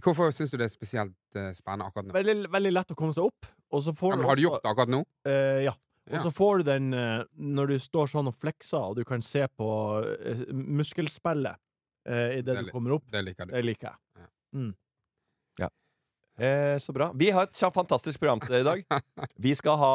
Hvorfor 0.03 0.31
syns 0.35 0.51
du 0.53 0.57
det 0.61 0.67
er 0.69 0.73
spesielt 0.73 1.15
uh, 1.35 1.49
spennende 1.57 1.87
akkurat 1.89 2.07
nå? 2.07 2.13
Veldig, 2.15 2.35
veldig 2.53 2.73
lett 2.73 2.93
å 2.93 2.97
komme 2.99 3.15
seg 3.17 3.27
opp. 3.31 3.49
Og 3.71 3.83
så 3.85 3.93
får 3.97 4.13
Ja, 4.13 4.19
men 4.21 4.29
har 4.29 4.35
du 4.35 4.41
også- 4.41 4.47
gjort 4.49 4.63
det 4.63 4.71
akkurat 4.73 4.93
nå? 4.95 5.01
Uh, 5.27 5.63
ja. 5.67 5.75
Og 6.11 6.17
Ja. 6.17 6.19
så 6.25 6.31
får 6.33 6.57
du 6.57 6.63
den 6.65 6.93
eh, 6.97 7.23
når 7.37 7.67
du 7.67 7.75
står 7.79 8.07
sånn 8.09 8.27
og 8.27 8.33
flekser, 8.35 8.81
og 8.89 8.95
du 8.97 9.03
kan 9.05 9.21
se 9.21 9.45
på 9.47 9.67
uh, 10.01 10.41
muskelspillet 10.51 11.55
uh, 12.09 12.31
idet 12.39 12.55
Det 12.57 12.65
du 12.65 12.71
kommer 12.73 12.95
opp. 12.97 13.05
Det 13.13 13.21
liker 13.23 13.45
du. 13.45 13.53
Det 13.53 13.61
liker 13.63 13.93
jeg. 13.93 14.73
Eh, 16.41 16.77
så 16.79 16.93
bra. 16.93 17.11
Vi 17.13 17.29
har 17.29 17.43
et 17.43 17.73
fantastisk 17.73 18.19
program 18.19 18.39
til 18.41 18.55
dere 18.55 18.61
i 18.61 18.83
dag. 18.83 19.03
Vi 19.45 19.53
skal 19.55 19.77
ha 19.77 19.93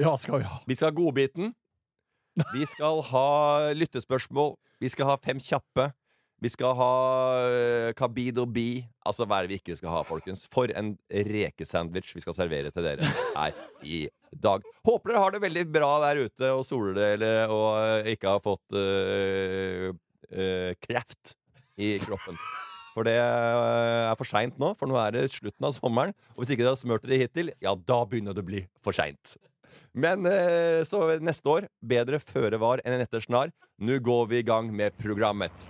Ja, 0.00 0.16
skal 0.18 0.38
vi 0.40 0.44
ha. 0.48 0.58
Vi 0.66 0.74
skal 0.76 0.90
ha 0.90 0.94
Godbiten. 0.96 1.54
Vi 2.56 2.66
skal 2.70 3.02
ha 3.10 3.72
lyttespørsmål. 3.76 4.54
Vi 4.80 4.90
skal 4.92 5.10
ha 5.10 5.16
Fem 5.22 5.40
kjappe. 5.42 5.90
Vi 6.40 6.48
skal 6.48 6.72
ha 6.72 6.92
uh, 7.92 8.40
og 8.40 8.52
Bi. 8.54 8.80
Altså 9.04 9.26
hva 9.28 9.40
er 9.40 9.44
det 9.44 9.52
vi 9.52 9.58
ikke 9.60 9.76
skal 9.76 9.92
ha, 9.92 10.00
folkens? 10.08 10.46
For 10.48 10.72
en 10.72 10.94
rekesandwich 11.10 12.14
vi 12.16 12.22
skal 12.24 12.36
servere 12.38 12.70
til 12.72 12.86
dere 12.86 13.04
her 13.36 13.52
i 13.84 14.08
dag. 14.32 14.64
Håper 14.88 15.12
dere 15.12 15.20
har 15.20 15.36
det 15.36 15.42
veldig 15.42 15.66
bra 15.68 15.90
der 16.06 16.24
ute 16.24 16.54
og 16.54 16.64
soler 16.64 16.96
det 16.96 17.10
eller, 17.18 17.52
og 17.52 17.68
eh, 17.82 18.14
ikke 18.14 18.32
har 18.32 18.40
fått 18.40 18.72
uh, 18.72 19.92
uh, 20.32 20.72
kreft 20.80 21.36
i 21.76 21.98
kroppen. 22.00 22.40
For 22.94 23.06
det 23.06 23.16
eh, 23.16 24.08
er 24.10 24.16
for 24.18 24.28
seint 24.28 24.58
nå, 24.60 24.72
for 24.78 24.90
nå 24.90 24.98
er 25.00 25.14
det 25.14 25.28
slutten 25.32 25.66
av 25.66 25.74
sommeren. 25.76 26.14
Og 26.34 26.42
hvis 26.42 26.54
ikke 26.54 26.64
dere 26.64 26.74
har 26.74 26.80
smurt 26.80 27.06
dere 27.06 27.22
hittil, 27.22 27.52
ja, 27.62 27.74
da 27.76 28.02
begynner 28.08 28.36
det 28.36 28.44
å 28.44 28.50
bli 28.50 28.64
for 28.84 28.96
seint. 28.96 29.36
Men 29.92 30.26
eh, 30.28 30.82
så 30.88 31.02
neste 31.20 31.52
år, 31.52 31.68
bedre 31.82 32.20
føre 32.22 32.60
var 32.60 32.82
enn 32.84 33.00
etter 33.00 33.24
snar. 33.24 33.52
Nå 33.80 33.98
går 34.04 34.30
vi 34.30 34.40
i 34.40 34.46
gang 34.46 34.72
med 34.74 34.96
programmet. 35.00 35.68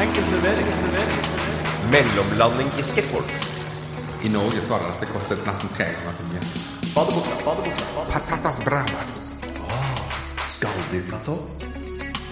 Enkel 0.00 0.24
servering. 0.24 0.68
Mellomlanding 1.92 2.68
i 2.78 2.82
skateboard. 2.82 3.32
I 4.24 4.28
Norge 4.28 4.62
så 4.66 4.78
at 4.78 4.86
dette 4.86 5.08
kostet 5.12 5.42
nesten 5.44 5.72
tre 5.76 5.90
ganger 5.90 6.16
så 6.16 6.28
mye. 6.30 6.40
Badebuksa, 6.94 7.36
badebuksa, 7.44 8.06
Patatas 8.12 8.64
bravas. 8.64 9.12
Skalldyrplatå. 10.56 11.36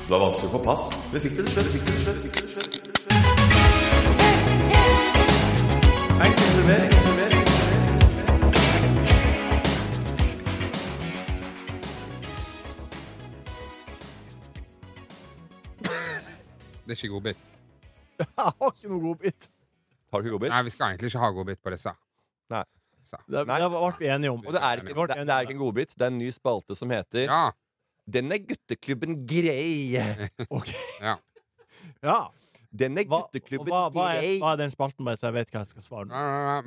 Det 0.09 0.11
var 0.15 0.25
vanskelig 0.25 0.49
å 0.49 0.57
få 0.57 0.65
pass. 0.65 0.89
Vi 1.13 1.25
fikk 1.27 1.41
det 1.43 1.49
til 1.53 2.78
Enkel 6.19 6.49
servering. 6.55 6.93
servering. 6.93 7.45
Det 16.89 16.95
er 16.95 16.97
ikke 16.97 17.09
godbit. 17.13 17.37
Jeg 18.19 18.27
har 18.37 18.73
ikke 18.73 18.91
noe 18.91 19.01
godbit. 19.03 19.49
Har 20.09 20.21
du 20.21 20.27
ikke 20.27 20.35
godbit? 20.35 20.51
Nei, 20.55 20.63
vi 20.65 20.73
skal 20.73 20.87
egentlig 20.89 21.11
ikke 21.13 21.23
ha 21.23 21.31
godbit 21.37 21.61
på 21.63 21.73
disse. 21.75 21.93
Nei. 22.51 22.65
Så. 23.05 23.21
Det, 23.29 23.45
Nei. 23.49 23.59
det 23.61 23.69
ble 23.73 23.91
vi 24.01 24.09
enige 24.13 24.33
om. 24.33 24.41
Og 24.43 24.57
det 24.57 24.63
er, 24.65 24.83
ikke, 24.83 24.97
det, 24.97 25.19
det 25.29 25.35
er 25.35 25.47
ikke 25.47 25.55
en 25.55 25.61
godbit. 25.63 25.95
Det 25.95 26.07
er 26.07 26.13
en 26.13 26.19
ny 26.19 26.31
spalte 26.35 26.77
som 26.79 26.91
heter 26.93 27.29
Ja. 27.29 27.43
Den 28.09 28.33
er 28.33 28.41
gutteklubben 28.41 29.19
grei. 29.29 30.01
Ok. 30.59 30.73
ja. 31.05 31.19
Ja. 32.03 32.19
Den 32.71 32.99
er 33.01 33.05
gutteklubben 33.09 33.71
hva, 33.73 33.87
hva, 33.95 34.07
er, 34.21 34.35
hva 34.43 34.51
er 34.53 34.59
den 34.61 34.71
spalten, 34.75 35.05
bare 35.07 35.17
så 35.17 35.31
jeg 35.31 35.37
vet 35.39 35.51
hva 35.55 35.61
jeg 35.63 35.71
skal 35.71 35.85
svare 35.87 36.05
nå? 36.11 36.19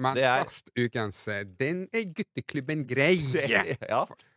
Men 0.02 0.16
Det 0.18 0.24
er- 0.26 0.42
først 0.42 0.72
ukens 0.74 1.20
eh, 1.30 1.44
Den 1.46 1.84
er 1.94 2.08
gutteklubben 2.18 2.88
grei. 2.90 3.20
Ja, 3.52 3.62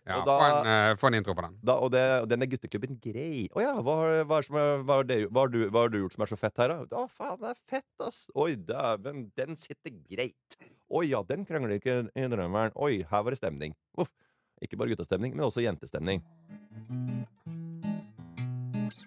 Ja, 0.05 0.19
Og 0.21 0.27
da- 0.29 0.35
få, 0.37 0.49
en, 0.61 0.67
eh, 0.69 0.95
få 1.01 1.07
en 1.09 1.15
intro 1.15 1.33
på 1.35 1.41
den. 1.47 1.55
da, 1.65 1.79
og, 1.81 1.91
det, 1.95 2.03
og 2.21 2.29
den 2.29 2.43
er 2.45 2.47
gutteklubben 2.53 2.99
grei. 3.01 3.49
Å 3.57 3.63
ja, 3.65 3.73
hva, 3.81 3.95
har- 4.03 4.25
hva, 4.29 4.43
som 4.45 4.57
hva, 4.59 4.99
har 4.99 5.05
det, 5.09 5.17
hva, 5.31 5.41
har 5.47 5.49
du, 5.49 5.71
hva 5.71 5.81
har 5.87 5.89
du 5.95 5.97
gjort 6.03 6.13
som 6.19 6.23
er 6.27 6.33
så 6.35 6.37
fett 6.37 6.61
her, 6.61 6.69
da? 6.69 7.01
Å, 7.01 7.09
faen, 7.09 7.41
det 7.41 7.55
er 7.55 7.63
fett, 7.73 7.89
ass! 8.05 8.27
Oi, 8.37 8.51
dæven, 8.57 9.31
den 9.35 9.57
sitter 9.57 9.97
greit. 10.11 10.59
Oi 10.93 11.07
ja, 11.09 11.23
den 11.25 11.47
krangler 11.49 11.79
ikke 11.81 11.97
i 12.13 12.29
drømmeren. 12.29 12.77
Oi, 12.77 12.99
her 13.09 13.23
var 13.25 13.31
det 13.33 13.41
stemning. 13.41 13.73
Uff. 13.97 14.13
Ikke 14.61 14.77
bare 14.77 14.93
guttastemning, 14.93 15.33
men 15.35 15.47
også 15.49 15.65
jentestemning. 15.65 16.21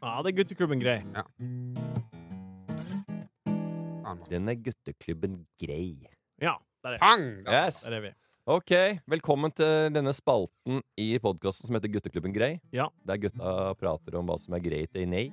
Ja, 0.01 0.21
det 0.25 0.33
er 0.33 0.37
gutteklubben 0.41 0.81
grei. 0.81 1.03
Mann. 1.13 1.93
Den 4.29 4.47
er 4.47 4.55
gutteklubben 4.63 5.41
grei. 5.59 5.97
Ja, 6.39 6.55
der 6.83 6.95
er, 6.95 7.01
Pang! 7.01 7.25
Yes! 7.43 7.81
der 7.83 7.97
er 7.97 8.05
vi. 8.05 8.11
Ok, 8.47 8.71
velkommen 9.11 9.51
til 9.51 9.89
denne 9.91 10.13
spalten 10.15 10.79
i 10.95 11.09
podkasten 11.19 11.67
som 11.67 11.75
heter 11.75 11.91
Gutteklubben 11.91 12.31
grei. 12.31 12.53
Ja. 12.71 12.85
Der 13.03 13.19
gutta 13.19 13.73
prater 13.75 14.15
om 14.15 14.29
hva 14.29 14.37
som 14.39 14.55
er 14.55 14.63
greit 14.63 14.95
i 14.95 15.03
nei. 15.03 15.25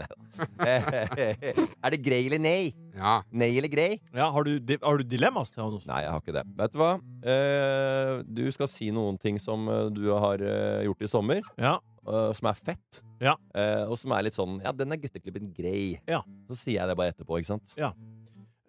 er 0.66 1.92
det 1.92 2.00
grei 2.02 2.24
eller 2.24 2.40
nei? 2.42 2.72
Ja. 2.96 3.20
Nei 3.30 3.52
eller 3.60 3.70
grei? 3.70 4.00
Ja, 4.16 4.30
har 4.34 4.48
du, 4.48 4.56
har 4.82 4.98
du 4.98 5.06
dilemmas 5.06 5.52
til 5.54 5.62
han 5.62 5.76
også? 5.76 5.86
Nei, 5.92 6.00
jeg 6.06 6.10
har 6.16 6.24
ikke 6.24 6.34
det. 6.40 6.44
Vet 6.58 6.74
du 6.74 6.80
hva? 6.80 6.90
Eh, 7.34 8.14
du 8.26 8.42
skal 8.56 8.70
si 8.72 8.90
noen 8.94 9.20
ting 9.20 9.38
som 9.42 9.70
eh, 9.70 9.86
du 9.94 10.08
har 10.10 10.42
eh, 10.42 10.82
gjort 10.88 11.06
i 11.06 11.12
sommer, 11.14 11.46
Ja. 11.60 11.76
Eh, 12.06 12.32
som 12.36 12.50
er 12.50 12.58
fett. 12.58 13.02
Ja. 13.20 13.34
Uh, 13.52 13.90
og 13.92 13.98
som 14.00 14.14
er 14.16 14.24
litt 14.24 14.32
sånn 14.32 14.62
Ja, 14.64 14.72
den 14.72 14.94
er 14.94 15.00
gutteklippen 15.02 15.50
grei. 15.52 16.00
Ja. 16.08 16.22
Så 16.48 16.56
sier 16.62 16.78
jeg 16.78 16.88
det 16.88 16.96
bare 16.96 17.12
etterpå, 17.12 17.36
ikke 17.36 17.50
sant? 17.52 17.74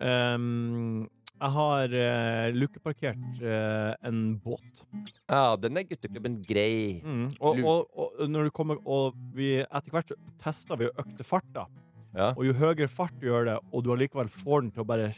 Ehm, 0.01 1.05
jeg 1.41 1.53
har 1.55 1.93
uh, 1.95 2.47
lukeparkert 2.53 3.39
uh, 3.41 3.93
en 4.05 4.19
båt. 4.43 4.83
Ja, 5.31 5.55
den 5.57 5.79
er 5.79 5.87
gutteklubben 5.87 6.41
grei. 6.45 6.99
Mm. 6.99 7.29
Og, 7.39 7.61
og, 7.63 7.95
og 7.95 8.25
når 8.29 8.49
du 8.49 8.53
kommer 8.53 8.81
Og 8.83 9.15
vi, 9.37 9.55
etter 9.63 9.95
hvert 9.95 10.11
så 10.11 10.19
tester 10.43 10.81
vi 10.81 10.89
og 10.91 11.01
økte 11.05 11.25
farta. 11.25 11.65
Ja. 12.11 12.33
Og 12.35 12.43
jo 12.49 12.57
høyere 12.59 12.91
fart 12.91 13.15
du 13.21 13.29
gjør 13.29 13.47
det, 13.47 13.57
og 13.71 13.85
du 13.85 13.93
allikevel 13.95 14.29
får 14.35 14.65
den 14.65 14.75
til 14.75 14.83
å 14.83 14.89
bare 14.89 15.13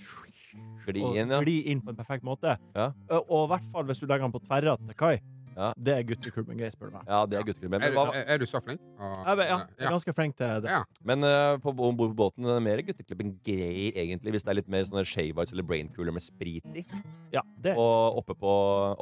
Gli 0.84 1.02
inn, 1.18 1.32
ja. 1.32 1.40
inn 1.42 1.80
på 1.82 1.90
en 1.90 1.98
perfekt 1.98 2.26
måte. 2.28 2.58
Ja. 2.76 2.92
Og, 3.10 3.24
og 3.24 3.46
i 3.46 3.52
hvert 3.56 3.70
fall 3.74 3.88
hvis 3.90 4.04
du 4.04 4.06
legger 4.06 4.28
den 4.28 4.36
på 4.36 4.44
tverra 4.44 4.76
til 4.78 4.98
kai. 5.00 5.16
Ja. 5.58 5.72
Det 5.78 5.94
er 5.94 6.04
gutteklubben 6.10 6.58
grei, 6.58 6.70
spør 6.74 6.90
du 6.90 6.96
meg. 6.98 7.04
Ja, 7.08 7.20
det 7.30 7.38
er 7.40 7.44
gutteklubben. 7.48 7.78
Er, 7.82 7.92
Men, 7.92 7.98
hva, 7.98 8.06
er, 8.16 8.24
er 8.34 8.38
du 8.42 8.46
så 8.50 8.60
flink? 8.64 8.82
Og- 9.00 9.26
Jeg, 9.28 9.38
vet- 9.38 9.50
ja, 9.52 9.58
jeg 9.78 9.86
er 9.88 9.94
ganske 9.94 10.14
flink 10.18 10.36
til 10.38 10.62
det. 10.66 10.70
Ja. 10.72 10.84
men 11.04 11.24
eh, 11.24 11.58
på, 11.64 11.70
om 11.78 11.98
bord 11.98 12.10
på 12.14 12.18
båten 12.24 12.46
er 12.46 12.56
er 12.58 12.60
mer 12.66 12.82
gutteklubben 12.88 13.36
grei, 13.46 13.92
egentlig, 13.96 14.32
hvis 14.34 14.44
det 14.44 14.50
er 14.50 14.60
litt 14.62 14.70
mer 14.70 14.84
sånne 14.90 15.06
shave 15.06 15.44
ice 15.46 15.52
eller 15.54 15.64
brain 15.64 15.90
cooler 15.96 16.12
med 16.12 16.22
sprit 16.26 16.66
i. 16.76 16.86
Ja, 17.34 17.42
det. 17.62 17.76
Og 17.78 18.18
oppe 18.24 18.36
på 18.36 18.54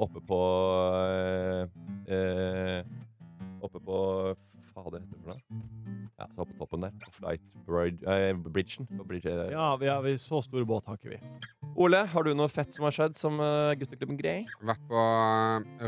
Oppe 0.01 0.21
på 0.27 0.39
eh, 1.07 1.67
eh, 2.15 2.83
Oppe 3.61 3.79
på 3.79 3.97
Fader, 4.73 4.99
heter 4.99 5.15
det 5.15 5.21
for 5.21 5.31
noe? 5.31 5.80
Ja, 6.21 6.27
så 6.35 6.45
på 6.45 6.57
toppen 6.59 6.85
der. 6.85 6.93
Flight 7.15 7.41
bridge, 7.65 8.05
eh, 8.05 8.35
Bridgen. 8.37 8.87
Bridge, 9.07 9.31
eh. 9.31 9.51
Ja, 9.51 9.75
vi 9.77 9.87
har, 9.87 10.01
vi, 10.01 10.17
så 10.17 10.41
store 10.45 10.65
båt 10.65 10.85
har 10.85 10.99
ikke 10.99 11.15
vi. 11.15 11.19
Ole, 11.81 12.03
har 12.13 12.27
du 12.27 12.33
noe 12.37 12.51
fett 12.51 12.75
som 12.75 12.85
har 12.85 12.93
skjedd 12.93 13.17
som 13.17 13.39
uh, 13.41 13.71
gutteklubben 13.79 14.19
Grey? 14.19 14.45
Vært 14.61 14.83
på 14.91 15.05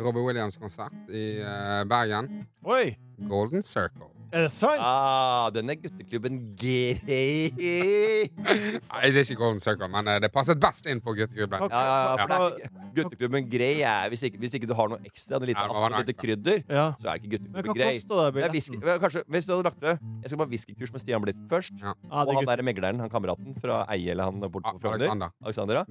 Robbie 0.01 0.25
Williams-konsert 0.25 1.13
i 1.13 1.27
uh, 1.43 1.83
Bergen. 1.89 2.31
Oi! 2.65 2.95
Golden 3.29 3.61
Circle. 3.61 4.09
Er 4.33 4.47
det 4.47 4.51
sant? 4.51 4.81
Ah, 4.81 5.49
den 5.53 5.69
er 5.69 5.75
gutteklubben 5.77 6.39
Grei. 6.57 7.51
Nei, 7.53 9.01
det 9.13 9.19
er 9.21 9.25
ikke 9.27 9.37
Golden 9.37 9.59
Circle, 9.61 9.87
men 9.93 10.07
eh, 10.09 10.17
det 10.23 10.31
passet 10.33 10.57
best 10.61 10.87
inn 10.89 11.01
på 11.05 11.13
gutteklubben. 11.17 11.61
Ja, 11.69 11.69
ja, 11.69 11.83
ja, 11.83 12.25
Ja. 12.25 12.37
er 12.39 12.55
ikke, 12.57 12.69
gutteklubben 12.97 13.45
Grei 13.51 13.73
er 13.85 14.09
hvis 14.09 14.23
ikke, 14.25 14.39
hvis 14.41 14.55
ikke 14.57 14.69
du 14.69 14.73
har 14.77 14.89
noe 14.89 14.97
ekstra, 15.05 15.37
en 15.37 15.45
liten 15.45 15.61
Ja, 15.61 15.89
lite 15.99 16.15
krydder, 16.17 16.63
Ja. 16.69 16.85
så 16.99 17.09
er 17.11 17.19
det 17.19 17.21
ikke 17.23 17.31
gutteklubben 17.37 17.77
Grei. 17.77 17.91
kosta 17.99 18.31
det 18.31 18.43
Det 18.43 18.51
whisky, 18.55 18.77
billetten? 18.79 19.01
kanskje, 19.05 19.23
hvis 19.29 19.45
du 19.45 19.51
hadde 19.53 19.63
lagt 19.69 19.79
det 19.85 19.93
Jeg 20.23 20.29
skal 20.31 20.37
bare 20.41 20.49
whiskykurs 20.49 20.91
med 20.93 21.01
Stian 21.01 21.21
Blipp 21.21 21.37
først. 21.49 21.73
Ja. 21.81 21.93
Ah, 22.11 22.25
og 22.25 22.33
han 22.35 22.45
der 22.49 22.63
megleren, 22.63 22.99
han 22.99 23.09
kameraten 23.13 23.53
fra 23.61 23.85
Eie 23.93 24.11
eller 24.11 24.23
han 24.31 24.39
borte 24.41 24.65
på 24.73 24.79
Frogner. 24.81 25.05
Alexander. 25.05 25.29
Alexander, 25.45 25.85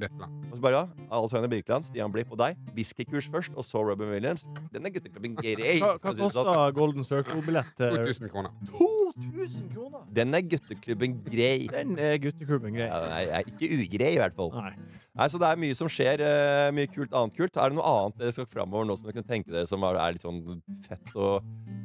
Og 0.51 0.57
så 0.57 0.61
bare, 0.61 0.73
ja, 0.73 0.87
Alexander 1.19 1.49
Birkeland, 1.49 1.85
Stian 1.85 2.11
Blipp 2.13 2.31
og 2.33 2.39
deg. 2.39 2.57
Whiskykurs 2.75 3.31
først, 3.31 3.55
og 3.57 3.65
så 3.65 3.79
Robin 3.87 4.11
Williams. 4.11 4.47
Den 4.73 4.87
er 4.87 4.91
gutteklubben 4.91 5.37
grei. 5.37 5.79
Hva, 5.79 5.99
hva 5.99 6.11
sånn. 6.11 6.31
kosta 6.33 6.71
Golden 6.75 7.05
Circle-billett? 7.05 7.77
Til- 8.33 8.73
2000 8.73 8.73
kroner. 8.73 9.13
2000 9.13 9.69
kroner! 9.75 10.05
Den 10.17 10.35
er 10.35 10.43
gutteklubben 10.49 11.17
grei. 11.27 11.67
Den 11.77 11.99
er 11.99 12.17
gutteklubben 12.23 12.73
grei. 12.79 12.87
Ja, 12.89 13.01
den 13.05 13.13
er, 13.13 13.33
er 13.39 13.51
ikke 13.53 13.69
ugrei, 13.77 14.13
i 14.15 14.21
hvert 14.23 14.35
fall. 14.39 14.51
Nei. 14.57 14.73
Nei, 15.13 15.27
Så 15.29 15.39
det 15.43 15.49
er 15.51 15.61
mye 15.61 15.75
som 15.77 15.91
skjer. 15.93 16.23
eh, 16.25 16.71
mye 16.73 16.89
kult, 16.89 17.13
annet 17.13 17.37
kult. 17.37 17.57
Er 17.61 17.69
det 17.69 17.77
noe 17.77 17.85
annet 17.93 18.19
dere 18.23 18.33
skal 18.33 18.47
framover 18.49 18.89
nå 18.89 18.97
som 18.97 19.07
dere 19.11 19.19
kunne 19.21 19.29
tenke 19.29 19.53
dere 19.53 19.69
som 19.69 19.85
er, 19.85 19.99
er 20.01 20.17
litt 20.17 20.25
sånn 20.25 20.41
fett 20.89 21.13
og 21.17 21.43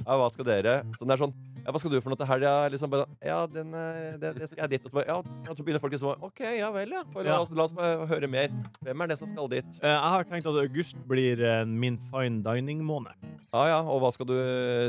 Ja, 0.08 0.16
hva 0.16 0.30
skal 0.32 0.48
dere? 0.48 0.78
Sånn 0.96 1.10
det 1.12 1.18
er 1.18 1.24
sånn 1.26 1.36
ja, 1.68 1.74
Hva 1.76 1.80
skal 1.84 1.92
du 1.92 1.98
for 2.00 2.14
noe 2.14 2.20
til 2.22 2.30
helga? 2.30 2.52
Liksom 2.72 2.92
bare, 2.94 3.06
ja, 3.28 3.42
den, 3.52 3.74
eh, 3.76 4.14
det, 4.22 4.30
det 4.40 4.48
skal 4.50 4.64
jeg 4.64 4.70
dit. 4.78 4.86
Og 4.88 4.92
så 4.94 4.96
bare, 5.02 5.08
ja, 5.12 5.18
og 5.20 5.58
så 5.60 5.66
begynner 5.68 5.84
folk 5.84 5.92
liksom 5.98 6.24
OK, 6.24 6.40
ja 6.58 6.70
vel, 6.72 6.94
ja. 6.96 7.02
For, 7.12 7.28
La, 7.28 7.34
Ja. 7.36 7.40
oss, 7.44 7.52
la 7.52 7.66
oss 7.68 7.76
bare 7.76 8.08
høre 8.08 8.30
mer. 8.32 8.54
Hvem 8.88 9.04
er 9.04 9.12
det 9.12 9.18
som 9.20 9.28
skal 9.28 9.50
dit? 9.52 9.68
Eh, 9.84 9.90
Jeg 9.92 10.14
har 10.16 10.24
tenkt 10.32 10.48
at 10.48 10.62
august 10.64 10.96
blir 11.12 11.44
eh, 11.44 11.66
min 11.68 12.00
fine 12.08 12.40
dining-måned. 12.46 13.28
Ja, 13.52 13.66
ja, 13.74 13.82
Og 13.84 14.00
hva 14.02 14.14
skal 14.16 14.30
du 14.32 14.38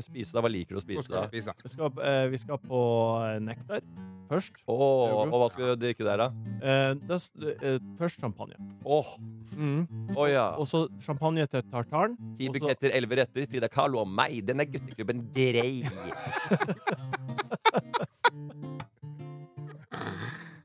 spise 0.06 0.32
da? 0.38 0.40
Hva 0.44 0.52
liker 0.54 0.78
du 0.78 0.80
å 0.80 0.84
spise 0.86 1.02
skal 1.08 1.26
da? 1.26 1.28
spise? 1.32 1.56
Vi 1.66 1.74
skal, 1.74 1.90
eh, 2.04 2.28
vi 2.30 2.38
skal 2.38 2.62
på 2.62 2.84
Nektar 3.42 3.82
først. 4.28 4.62
Åh, 4.68 5.24
og 5.24 5.34
hva 5.34 5.50
skal 5.50 5.72
du 5.74 5.82
drikke 5.86 6.04
der, 6.06 6.16
da? 6.20 6.30
Eh, 6.62 6.94
eh, 6.94 7.78
først 7.98 8.20
champagne. 8.22 8.54
Åh, 8.86 9.18
Mm. 9.58 9.88
Oh, 10.14 10.28
ja. 10.30 10.52
Og 10.54 10.68
så 10.70 10.84
champagne 11.02 11.42
til 11.50 11.64
tartaren. 11.72 12.12
Ti 12.38 12.46
buketter, 12.54 12.92
elleve 12.94 13.16
retter, 13.18 13.42
Frida 13.50 13.66
Kahlo 13.66 13.98
og 14.04 14.06
meg. 14.06 14.36
Den 14.46 14.60
er 14.62 14.68
gutteklubben 14.70 15.24
grei. 15.34 15.82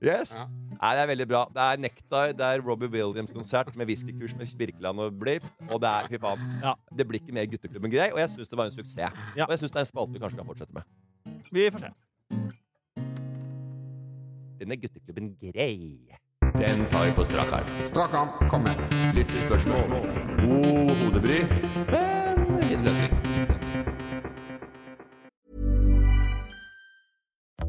Yes. 0.04 0.34
Ja. 0.36 0.48
Nei, 0.84 0.90
det 0.98 1.02
er 1.04 1.08
veldig 1.14 1.26
bra. 1.30 1.42
Det 1.56 1.62
er 1.64 1.78
Nektar, 1.80 2.34
det 2.36 2.44
er 2.44 2.60
Robbie 2.66 2.90
Williams-konsert 2.92 3.70
med 3.80 3.88
whiskykurs 3.88 4.34
med 4.36 4.50
Birkeland 4.60 5.00
og 5.00 5.14
Blipp. 5.20 5.46
Og 5.70 5.80
det 5.80 5.88
er, 5.90 6.08
fy 6.12 6.20
faen, 6.20 6.42
Ja. 6.64 6.74
det 6.98 7.08
blir 7.08 7.22
ikke 7.22 7.34
mer 7.34 7.46
gutteklubben 7.48 7.92
grei. 7.92 8.10
Og 8.12 8.20
jeg 8.20 8.30
syns 8.34 8.50
det 8.50 8.58
var 8.58 8.66
en 8.66 8.72
suksess. 8.76 8.98
Ja. 9.00 9.46
Og 9.46 9.50
jeg 9.56 9.60
syns 9.60 9.72
det 9.72 9.80
er 9.80 9.86
en 9.86 9.92
spalte 9.94 10.12
vi 10.14 10.20
kanskje 10.20 10.38
kan 10.42 10.46
fortsette 10.46 10.74
med. 10.74 10.84
Vi 11.52 11.70
får 11.72 11.80
se. 11.80 11.92
Den 14.60 14.72
er 14.72 14.76
gutteklubben 14.76 15.36
grei. 15.40 16.10
Den 16.58 16.86
tar 16.92 17.06
vi 17.06 17.12
på 17.16 17.24
strak 17.24 17.52
arm. 17.54 17.86
Strak 17.86 18.14
arm, 18.14 18.50
kom 18.50 18.62
med. 18.68 18.76
Lyttespørsmål. 19.16 19.88
God 20.44 20.96
hodebry, 21.00 21.40
men 21.92 22.70
fin 22.70 22.84
løsning. 22.84 23.33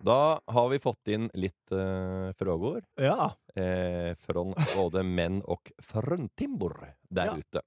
Da 0.00 0.40
har 0.48 0.68
vi 0.72 0.78
fått 0.80 1.08
inn 1.12 1.26
litt 1.36 1.72
uh, 1.76 2.32
frågor. 2.38 2.84
Ja. 2.96 3.34
eh, 3.54 4.14
från 4.16 4.54
både 4.76 5.02
menn 5.04 5.42
og 5.44 5.68
fruntimbor 5.84 6.78
der 7.10 7.26
Ja. 7.26 7.36
ute. 7.36 7.60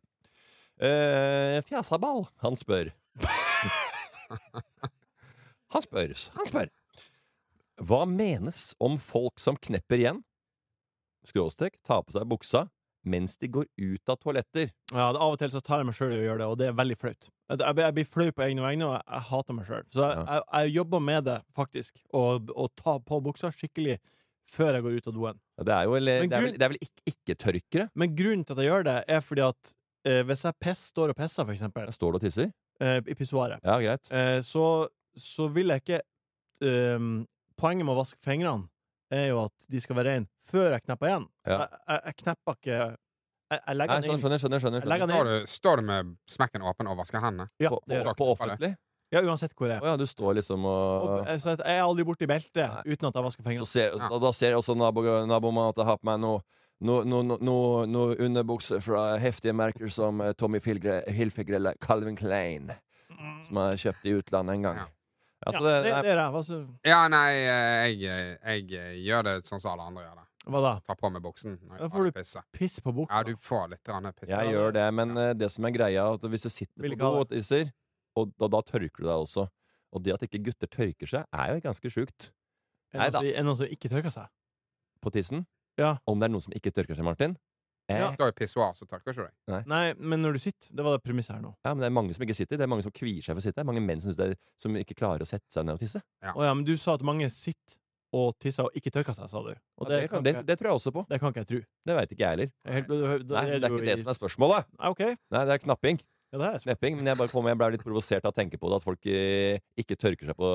Eh, 0.82 1.62
Fjasaball, 1.68 2.26
han 2.42 2.56
spør 2.58 2.90
Han 5.74 5.82
spør, 5.86 6.14
han 6.38 6.48
spør 6.50 6.70
Hva 7.84 8.04
menes 8.10 8.74
om 8.84 8.98
folk 9.02 9.40
som 9.42 9.56
knepper 9.58 10.02
igjen, 10.02 10.24
skråstrek, 11.26 11.78
tar 11.86 12.04
på 12.06 12.14
seg 12.16 12.28
buksa, 12.30 12.66
mens 13.06 13.38
de 13.42 13.48
går 13.54 13.66
ut 13.78 14.10
av 14.10 14.18
toaletter? 14.22 14.72
ja 14.94 15.08
det, 15.14 15.20
av 15.22 15.34
og 15.34 15.40
til 15.42 15.52
så 15.54 15.62
tar 15.62 15.82
jeg 15.82 15.90
meg 15.90 15.98
sjøl 15.98 16.14
i 16.16 16.20
å 16.22 16.26
gjøre 16.28 16.42
det, 16.44 16.50
og 16.52 16.58
det 16.62 16.68
er 16.70 16.78
veldig 16.78 16.98
flaut. 17.00 17.30
Jeg, 17.60 17.76
jeg, 17.78 17.94
blir- 17.94 18.10
flau 18.10 18.32
på 18.32 18.44
egne 18.48 18.62
vegne, 18.66 18.86
og 18.88 18.94
jeg, 18.98 19.04
jeg 19.14 19.22
hater 19.30 19.54
meg 19.58 19.66
sjøl. 19.70 19.84
Så 19.94 20.02
jeg, 20.10 20.26
jeg, 20.28 20.44
jeg 20.54 20.74
jobber 20.80 21.00
med 21.00 21.24
det, 21.30 21.38
faktisk. 21.56 22.02
Og 22.14 22.52
ta 22.80 22.98
på 23.00 23.22
buksa 23.24 23.52
skikkelig 23.54 24.00
før 24.54 24.74
jeg 24.78 24.84
går 24.86 24.98
ut 24.98 25.08
av 25.08 25.14
doen. 25.14 25.40
Det 25.64 25.74
er 25.74 25.84
jo 25.88 25.94
det 26.00 26.16
er 26.22 26.42
vel, 26.44 26.52
det 26.58 26.66
er 26.68 26.70
vel 26.74 26.82
ikke- 26.84 27.06
ikke-tørkere? 27.14 27.90
Men 27.96 28.16
grunnen 28.16 28.44
til 28.46 28.54
at 28.54 28.64
jeg 28.64 28.72
gjør 28.72 28.84
det, 28.90 28.98
er 29.08 29.22
fordi 29.22 29.42
at 29.48 29.74
eh, 30.06 30.24
hvis 30.28 30.44
jeg 30.44 30.54
piss, 30.60 30.80
står 30.92 31.10
og 31.14 31.16
pisser, 31.16 31.46
for 31.46 31.54
eksempel, 31.54 31.92
Står 31.96 32.12
du 32.12 32.16
og 32.20 32.22
tisser? 32.26 32.52
eh, 32.82 32.98
i 33.08 33.14
pissoaret, 33.16 33.60
Ja, 33.64 33.78
greit. 33.80 34.12
eh, 34.12 34.42
så, 34.42 34.88
så 35.18 35.48
vil 35.54 35.68
jeg 35.72 35.82
ikke 35.86 36.02
ehm, 36.62 37.26
Poenget 37.60 37.86
med 37.86 37.94
å 37.94 38.00
vaske 38.02 38.18
fingrene 38.20 38.68
er 39.14 39.28
jo 39.30 39.44
at 39.46 39.68
de 39.70 39.80
skal 39.80 39.96
være 40.00 40.10
rene 40.16 40.28
før 40.50 40.72
jeg 40.74 40.82
knepper 40.88 41.08
igjen. 41.12 41.26
Ja. 41.46 41.58
Jeg, 41.88 42.00
jeg 42.08 42.16
knepper 42.24 42.56
ikke 42.58 42.78
Jeg, 43.54 43.62
jeg 43.68 43.78
legger 43.80 43.94
den 43.94 44.04
skjønner, 44.04 44.14
inn. 44.14 44.24
skjønner, 44.24 44.40
skjønner, 44.44 44.64
skjønner. 44.64 44.88
Jeg 44.98 45.04
den 45.04 45.14
Står 45.14 45.30
du, 45.30 45.52
står 45.54 45.82
du 45.82 45.86
med 45.92 46.16
smekken 46.34 46.66
åpen 46.74 46.90
og 46.92 46.98
vasker 47.00 47.22
hendene? 47.24 47.50
Ja, 47.62 47.70
På, 47.74 47.80
det 47.88 48.02
på, 48.10 48.16
på 48.24 48.32
offentlig? 48.34 48.74
ja, 49.14 49.22
uansett 49.22 49.54
hvor 49.54 49.70
jeg 49.70 49.78
er. 49.78 49.84
Oh, 49.86 49.92
ja, 49.92 49.98
du 50.02 50.08
står 50.10 50.34
liksom 50.40 50.64
Og, 50.66 51.04
og 51.06 51.28
jeg, 51.30 51.42
jeg 51.46 51.78
er 51.78 51.84
aldri 51.86 52.06
borti 52.08 52.26
beltet 52.26 52.58
Nei. 52.66 52.82
uten 52.96 53.10
at 53.12 53.20
jeg 53.20 53.26
vasker 53.28 53.44
så 53.44 53.50
fingrene. 53.52 53.70
ser, 53.70 53.94
Ja. 54.00 54.10
da, 54.10 54.20
da 54.24 54.32
ser 54.34 54.56
også 54.58 54.74
nabo, 54.80 55.04
nabomannen 55.30 55.70
at 55.70 55.78
jeg 55.84 55.86
har 55.92 56.00
på 56.02 56.10
meg 56.10 56.20
noe 56.24 56.42
noe 56.84 57.06
no, 57.08 57.22
no, 57.24 57.38
no, 57.40 57.58
no 57.88 58.02
underbukser 58.20 58.82
fra 58.84 59.04
heftige 59.22 59.54
merker 59.56 59.88
som 59.94 60.20
eh, 60.26 60.34
Tommy 60.34 60.60
Hilfiger 60.60 61.56
eller 61.56 61.78
Calvin 61.80 62.18
Klein, 62.18 62.72
som 63.46 63.60
jeg 63.70 63.80
kjøpte 63.86 64.10
i 64.10 64.16
utlandet 64.18 64.58
en 64.58 64.66
gang. 64.68 64.82
Ja. 64.82 64.90
Altså, 65.46 65.62
Ja, 65.64 65.70
det, 65.70 65.84
det, 65.86 65.94
det 66.04 66.12
er 66.12 66.20
det. 66.20 66.26
Hva, 66.34 66.42
så, 66.44 66.58
Ja, 66.88 67.00
nei, 67.14 67.30
eh, 67.46 67.94
jeg, 67.94 68.02
jeg, 68.02 68.68
jeg 68.74 69.00
gjør 69.06 69.24
det 69.30 69.34
sånn 69.48 69.62
som 69.64 69.76
alle 69.78 69.86
andre 69.94 70.04
gjør 70.10 70.18
det. 70.20 70.28
Hva 70.46 70.62
da? 70.62 70.74
Ta 70.84 70.96
på 71.00 71.10
meg 71.12 71.22
buksen 71.24 71.58
Da 71.80 71.88
får 71.90 72.04
du 72.10 72.12
pisse. 72.12 72.42
Piss 72.52 72.80
på 72.84 72.92
buksa? 72.94 73.14
Ja, 73.16 73.24
du 73.24 73.36
får 73.40 73.70
litt 73.72 73.84
piss. 73.84 74.30
jeg 74.30 74.52
gjør 74.54 74.74
det, 74.74 74.88
men 74.94 75.18
eh, 75.18 75.34
det 75.34 75.52
som 75.52 75.66
er 75.66 75.72
greia, 75.72 76.04
at 76.14 76.22
hvis 76.22 76.44
du 76.44 76.50
sitter 76.50 76.82
Vil 76.84 76.98
på 76.98 77.00
do 77.00 77.22
og 77.22 77.30
tisser, 77.30 77.72
og 78.16 78.34
da, 78.38 78.48
da 78.48 78.62
tørker 78.62 78.98
du 79.02 79.08
deg 79.08 79.16
også 79.16 79.48
Og 79.94 80.04
det 80.04 80.14
at 80.14 80.22
ikke 80.26 80.44
gutter 80.44 80.68
tørker 80.68 81.08
seg, 81.08 81.26
er 81.32 81.54
jo 81.54 81.60
ganske 81.62 81.90
sjukt. 81.94 82.32
Er 82.94 83.10
det 83.12 83.44
noen 83.46 83.56
som- 83.56 83.68
ikke 83.70 83.90
tørker 83.90 84.12
seg? 84.12 84.28
På 85.02 85.12
tissen. 85.12 85.46
Ja. 85.78 85.98
Om 86.08 86.20
det 86.20 86.26
er 86.26 86.34
noen 86.34 86.42
som 86.42 86.54
ikke 86.54 86.72
tørker 86.74 86.96
seg, 86.96 87.04
Martin. 87.06 87.38
Eh, 87.90 88.00
Ja. 88.00 88.12
Skal 88.14 88.28
jo 88.32 88.32
pissoar, 88.32 88.74
så 88.74 88.86
tørker 88.88 89.12
ikke 89.12 89.28
du 89.28 89.52
deg. 89.54 89.68
Nei, 89.68 89.94
men 90.00 90.22
når 90.24 90.34
du 90.34 90.40
sitter 90.40 90.70
Det 90.74 90.84
var 90.86 90.98
det 90.98 91.04
premisset 91.04 91.36
her 91.36 91.42
nå. 91.42 91.54
Ja, 91.66 91.74
men 91.74 91.82
Det 91.82 91.86
er 91.86 91.92
mange 91.92 92.14
som 92.16 92.24
ikke 92.26 92.36
sitter. 92.36 92.58
Det 92.58 92.64
er 92.64 92.68
mange 92.72 92.82
som 92.84 92.92
kvier 92.92 93.22
seg 93.22 93.36
for 93.36 93.42
å 93.42 93.44
sitte. 93.44 93.56
Det 93.56 93.60
er 93.66 93.70
mange 93.72 93.82
menn 93.86 94.02
som, 94.02 94.14
det 94.16 94.30
er, 94.32 94.36
som 94.58 94.74
ikke 94.76 94.96
klarer 94.96 95.20
å 95.22 95.28
sette 95.28 95.52
seg 95.52 95.66
ned 95.66 95.74
og 95.76 95.80
tisse. 95.82 96.02
Ja. 96.24 96.34
Oh, 96.36 96.42
ja, 96.44 96.54
men 96.54 96.64
du 96.64 96.76
sa 96.78 96.94
at 96.96 97.02
mange 97.04 97.30
sitter 97.30 97.76
og 98.14 98.36
tissa 98.42 98.66
og 98.68 98.76
ikke 98.78 98.92
tørka 98.94 99.14
seg, 99.18 99.28
sa 99.32 99.42
du. 99.42 99.52
Og 99.82 99.88
Ja, 99.88 99.90
det, 99.90 100.00
det, 100.04 100.10
kan 100.12 100.24
det, 100.26 100.34
det 100.48 100.58
tror 100.60 100.70
jeg 100.70 100.80
også 100.80 100.92
på. 100.94 101.04
det 101.10 101.20
kan 101.22 101.34
ikke 101.34 101.42
jeg 101.44 101.50
tro. 101.50 101.62
Det 101.90 101.96
veit 101.98 102.12
ikke 102.14 102.24
jeg 102.24 102.36
heller. 102.36 102.52
Er 102.68 102.78
helt, 102.78 102.92
da 102.94 103.40
Nei, 103.40 103.46
det 103.58 103.64
er 103.70 103.74
ikke 103.74 103.88
det 103.90 104.00
som 104.04 104.12
er 104.14 104.18
spørsmålet. 104.20 104.68
Nei, 104.80 104.92
okay. 104.94 105.16
Nei, 105.34 105.42
det 105.50 105.56
er 105.58 105.64
knapping. 105.66 106.00
Ja, 106.34 106.38
det 106.38 106.46
er 106.46 106.54
spørsmål. 106.54 106.68
Knepping. 106.70 106.96
Men 107.00 107.10
jeg 107.12 107.20
bare 107.24 107.34
kom, 107.34 107.50
jeg 107.52 107.60
ble 107.62 107.72
litt 107.76 107.84
provosert 107.86 108.26
av 108.26 108.34
å 108.34 108.38
tenke 108.38 108.58
på 108.62 108.70
det, 108.72 108.80
at 108.82 108.86
folk 108.86 109.10
eh, 109.10 109.58
ikke 109.82 109.98
tørker 110.02 110.30
seg 110.32 110.38
på 110.40 110.54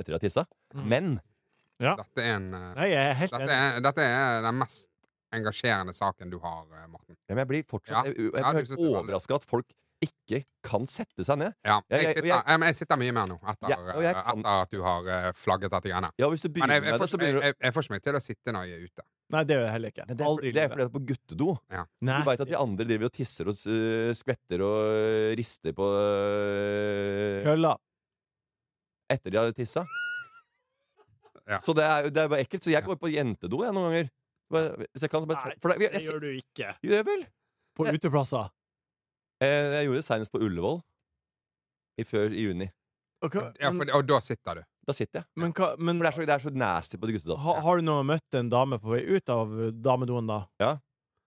etter 0.00 0.12
å 0.14 0.18
ha 0.18 0.22
tissa. 0.24 0.46
Mm. 0.74 0.88
Men 0.92 1.14
Dette 1.74 2.22
er, 2.22 2.34
en, 2.36 2.50
eh, 2.54 2.66
Nei, 2.78 2.88
jeg 2.92 3.06
er 3.10 3.16
helt 3.18 3.32
dette, 3.34 3.60
er, 3.60 3.78
dette 3.82 4.04
er 4.08 4.44
den 4.46 4.58
mest 4.60 4.90
engasjerende 5.34 5.94
saken 5.96 6.30
du 6.30 6.38
har, 6.42 6.64
eh, 6.78 6.86
Morten. 6.90 7.16
Ja, 7.28 7.34
men 7.34 7.42
jeg 7.44 7.50
blir 7.50 7.64
fortsatt 7.70 8.06
Ja. 8.06 8.12
Jeg, 8.12 8.30
Ja, 8.34 8.52
du 8.52 8.76
er 8.76 8.84
overraska 8.94 9.40
at 9.40 9.44
folk 9.48 9.66
ikke 10.06 10.38
kan 10.64 10.86
sette 10.88 11.24
seg 11.26 11.38
ned. 11.40 11.52
Ja, 11.64 11.76
Ja, 11.90 11.96
jeg, 11.96 12.02
jeg- 12.04 12.14
sitter, 12.14 12.28
jeg- 12.28 12.44
jeg, 12.46 12.60
jeg 12.68 12.76
sitter 12.78 12.96
mye 13.00 13.12
mer 13.16 13.26
nå, 13.30 13.36
etter, 13.52 13.68
Ja, 13.72 13.78
jeg 14.00 14.04
eh, 14.10 14.12
kan- 14.22 14.38
etter 14.38 14.62
at 14.62 14.70
du 14.70 14.82
har 14.82 15.08
eh, 15.16 15.32
flagget 15.36 15.70
dette 15.74 15.88
greiene. 15.90 16.10
Ja, 16.20 16.28
hvis 16.32 16.42
du 16.44 16.48
Men 16.48 16.54
begynner 16.54 16.74
jeg, 16.74 16.82
jeg, 16.84 16.90
med 16.92 17.00
får 17.00 17.04
det, 17.04 17.10
så 17.10 17.14
jeg, 17.14 17.20
begynner 17.24 17.40
du 17.40 17.46
jeg, 17.46 17.54
jeg 17.66 17.72
får 17.74 17.82
ikke 17.86 17.94
meg 17.96 18.02
til 18.08 18.14
å 18.14 18.22
sitte 18.24 18.52
når 18.56 18.64
jeg 18.70 18.74
er 18.78 18.84
ute. 18.88 19.06
Nei, 19.34 19.42
det 19.44 19.56
gjør 19.56 19.64
jeg 19.64 19.72
heller 19.74 19.92
ikke. 19.94 20.04
Men 20.08 20.16
det 20.16 20.24
er, 20.24 20.28
Aldri 20.30 20.52
det 20.52 20.62
er 20.62 20.68
fordi 20.68 20.82
det 20.82 20.86
er 20.88 20.94
på 20.94 21.04
guttedo. 21.10 21.48
Nei, 22.04 22.18
Du 22.20 22.28
veit 22.30 22.40
at 22.44 22.48
vi 22.48 22.54
andre 22.60 22.84
driver 22.84 23.04
og 23.08 23.12
tisser 23.16 23.48
og 23.48 23.56
uh, 23.66 24.12
skvetter 24.14 24.60
og 24.64 24.78
uh, 24.94 25.34
rister 25.40 25.72
på 25.72 25.86
uh, 25.88 27.44
Kølla. 27.48 27.72
etter 29.10 29.30
de 29.30 29.38
har 29.40 29.52
tissa. 29.56 29.84
Ja. 31.48 31.58
Så 31.60 31.74
det 31.76 31.84
er, 31.84 32.08
det 32.10 32.22
er 32.24 32.28
bare 32.32 32.44
ekkelt. 32.44 32.64
Så 32.64 32.72
jeg 32.72 32.84
går 32.86 32.96
på 33.00 33.10
jentedo 33.12 33.64
jeg, 33.64 33.72
noen 33.76 33.90
ganger. 33.90 34.10
Bare, 34.54 34.76
hvis 34.92 35.04
jeg 35.04 35.10
kan, 35.12 35.26
bare, 35.28 35.40
Nei, 35.50 35.56
for 35.60 35.72
det, 35.72 35.80
jeg, 35.82 35.90
Det 35.92 36.00
jeg, 36.00 36.08
gjør 36.10 36.20
du 36.20 36.28
ikke. 36.38 36.70
Gjør 36.84 36.96
jeg, 37.00 37.06
vel. 37.08 37.24
På 37.76 37.86
uteplasser. 37.90 38.50
Eh, 39.44 39.74
jeg 39.78 39.88
gjorde 39.88 40.00
det 40.00 40.06
senest 40.08 40.32
på 40.34 40.40
Ullevål. 40.44 40.80
I 42.00 42.06
før 42.08 42.32
i 42.34 42.46
juni. 42.48 42.70
Og, 43.24 43.34
Ja, 43.60 43.70
for, 43.72 43.88
og 43.96 44.06
da 44.08 44.18
sitter 44.20 44.58
du. 44.60 44.64
Da 44.84 44.92
sitter 44.92 45.20
jeg. 45.22 45.26
men, 45.40 45.52
hva, 45.56 45.70
men 45.78 46.00
For 46.02 46.04
det 46.04 46.10
er 46.10 46.12
så, 46.12 46.24
det 46.26 46.34
er 46.34 46.42
så 46.44 46.52
nasty 46.60 46.98
på 47.00 47.08
de 47.08 47.36
ha, 47.40 47.54
har 47.64 47.78
du 47.80 47.82
nå 47.86 47.94
møtt 48.04 48.36
en 48.36 48.50
dame 48.52 48.76
på 48.82 48.90
vei 48.92 49.00
ut 49.16 49.30
av 49.32 49.54
damedoen, 49.80 50.26
da? 50.28 50.42
Ja. 50.60 50.72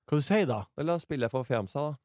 Hva 0.07 0.19
du 0.19 0.25
sier 0.27 0.45
du 0.45 0.51
da? 0.51 0.59
La 0.83 0.93
oss 0.99 1.07
spille 1.07 1.29
for 1.31 1.43
Fjamsa, 1.47 1.87
da. 1.89 1.97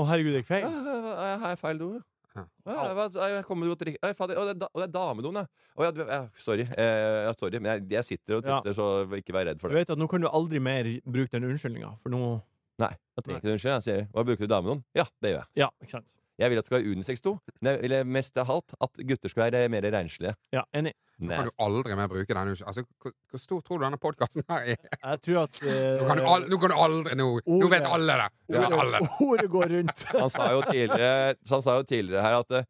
Å, 0.00 0.06
herregud, 0.08 0.32
det 0.34 0.40
gikk 0.44 0.50
Ja, 0.50 0.70
feil? 0.70 1.18
jeg 1.28 1.40
har 1.44 1.56
feil 1.60 1.78
do. 1.78 1.90
Jeg 2.34 3.44
kommer 3.46 3.76
til 3.78 3.94
Å, 4.02 4.08
fader, 4.18 4.40
det 4.54 4.66
er 4.66 4.82
er 4.82 4.90
damedoen, 4.90 5.36
ja. 5.44 6.22
Sorry. 6.34 6.64
Eh, 6.66 7.28
sorry. 7.38 7.60
Men 7.60 7.76
jeg, 7.76 7.84
jeg 7.92 8.04
sitter 8.08 8.38
og 8.40 8.48
Ja. 8.48 8.62
så 8.74 8.88
ikke 9.20 9.34
vær 9.36 9.46
redd 9.46 9.60
for 9.60 9.68
det. 9.68 9.74
Du 9.74 9.78
vet 9.78 9.90
at 9.94 9.98
nå 10.00 10.08
kan 10.10 10.20
du 10.24 10.26
aldri 10.28 10.58
mer 10.58 10.88
bruke 11.06 11.30
den 11.36 11.44
unnskyldninga, 11.52 11.92
for 12.02 12.10
nå 12.10 12.40
Nei. 12.82 12.90
Jeg 13.14 13.24
trenger 13.24 13.40
ikke 13.40 13.54
unnskyld. 13.54 13.72
Jeg 13.74 13.86
sier 13.86 14.04
Hva 14.10 14.26
bruker 14.26 14.46
du 14.46 14.50
damedoen? 14.50 14.84
Ja, 14.98 15.06
det 15.22 15.34
gjør 15.34 15.42
jeg. 15.42 15.50
Ja, 15.62 15.70
ikke 15.82 15.98
sant? 15.98 16.20
Jeg 16.34 16.50
vil 16.50 16.58
at 16.58 16.66
det 16.66 16.70
skal 16.72 16.82
være. 16.82 17.38
Men 17.62 17.76
jeg 17.76 17.82
vil 17.84 18.06
mest 18.10 18.38
av 18.42 18.50
alt 18.50 18.74
at 18.82 19.02
gutter 19.06 19.30
skal 19.30 19.46
være 19.46 19.68
mer 19.70 19.86
renslige. 19.94 20.34
Ja, 20.54 20.64
enig. 20.74 20.94
Nå 21.22 21.30
Kan 21.30 21.46
du 21.46 21.52
aldri 21.62 21.94
mer 21.94 22.08
bruke 22.10 22.34
den 22.34 22.48
Altså, 22.66 22.82
hvor, 22.98 23.12
hvor 23.30 23.38
stor 23.38 23.60
tror 23.62 23.78
du 23.78 23.84
denne 23.84 23.98
podkasten 24.02 24.42
her 24.50 24.72
er? 24.72 24.80
Jeg 24.96 25.20
tror 25.22 25.44
at 25.44 25.60
uh, 25.62 25.68
Nå 26.00 26.08
kan 26.08 26.18
du, 26.18 26.24
al 26.26 26.46
nå 26.50 26.58
kan 26.58 26.72
du 26.72 26.76
aldri 26.86 27.18
Nå, 27.20 27.28
nå 27.46 27.68
vet 27.70 27.86
alle 27.86 28.16
det! 28.18 28.26
Nå 28.50 28.64
vet 28.64 28.74
alle 28.80 28.98
det. 28.98 29.02
ordet, 29.04 29.28
ordet 29.28 29.50
går 29.52 29.74
rundt. 29.76 30.04
Han 30.24 30.32
sa 30.34 30.48
jo 30.50 30.64
tidligere, 30.66 31.36
han 31.50 31.62
sa 31.62 31.76
jo 31.78 31.86
tidligere 31.86 32.24
her 32.26 32.40
at 32.40 32.56
eh, 32.58 32.66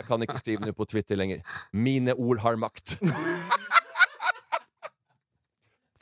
jeg 0.00 0.08
kan 0.08 0.26
ikke 0.26 0.40
skrive 0.42 0.66
noe 0.66 0.76
på 0.76 0.88
Twitter 0.90 1.18
lenger. 1.20 1.46
Mine 1.72 2.16
ord 2.18 2.42
har 2.42 2.58
makt. 2.60 2.98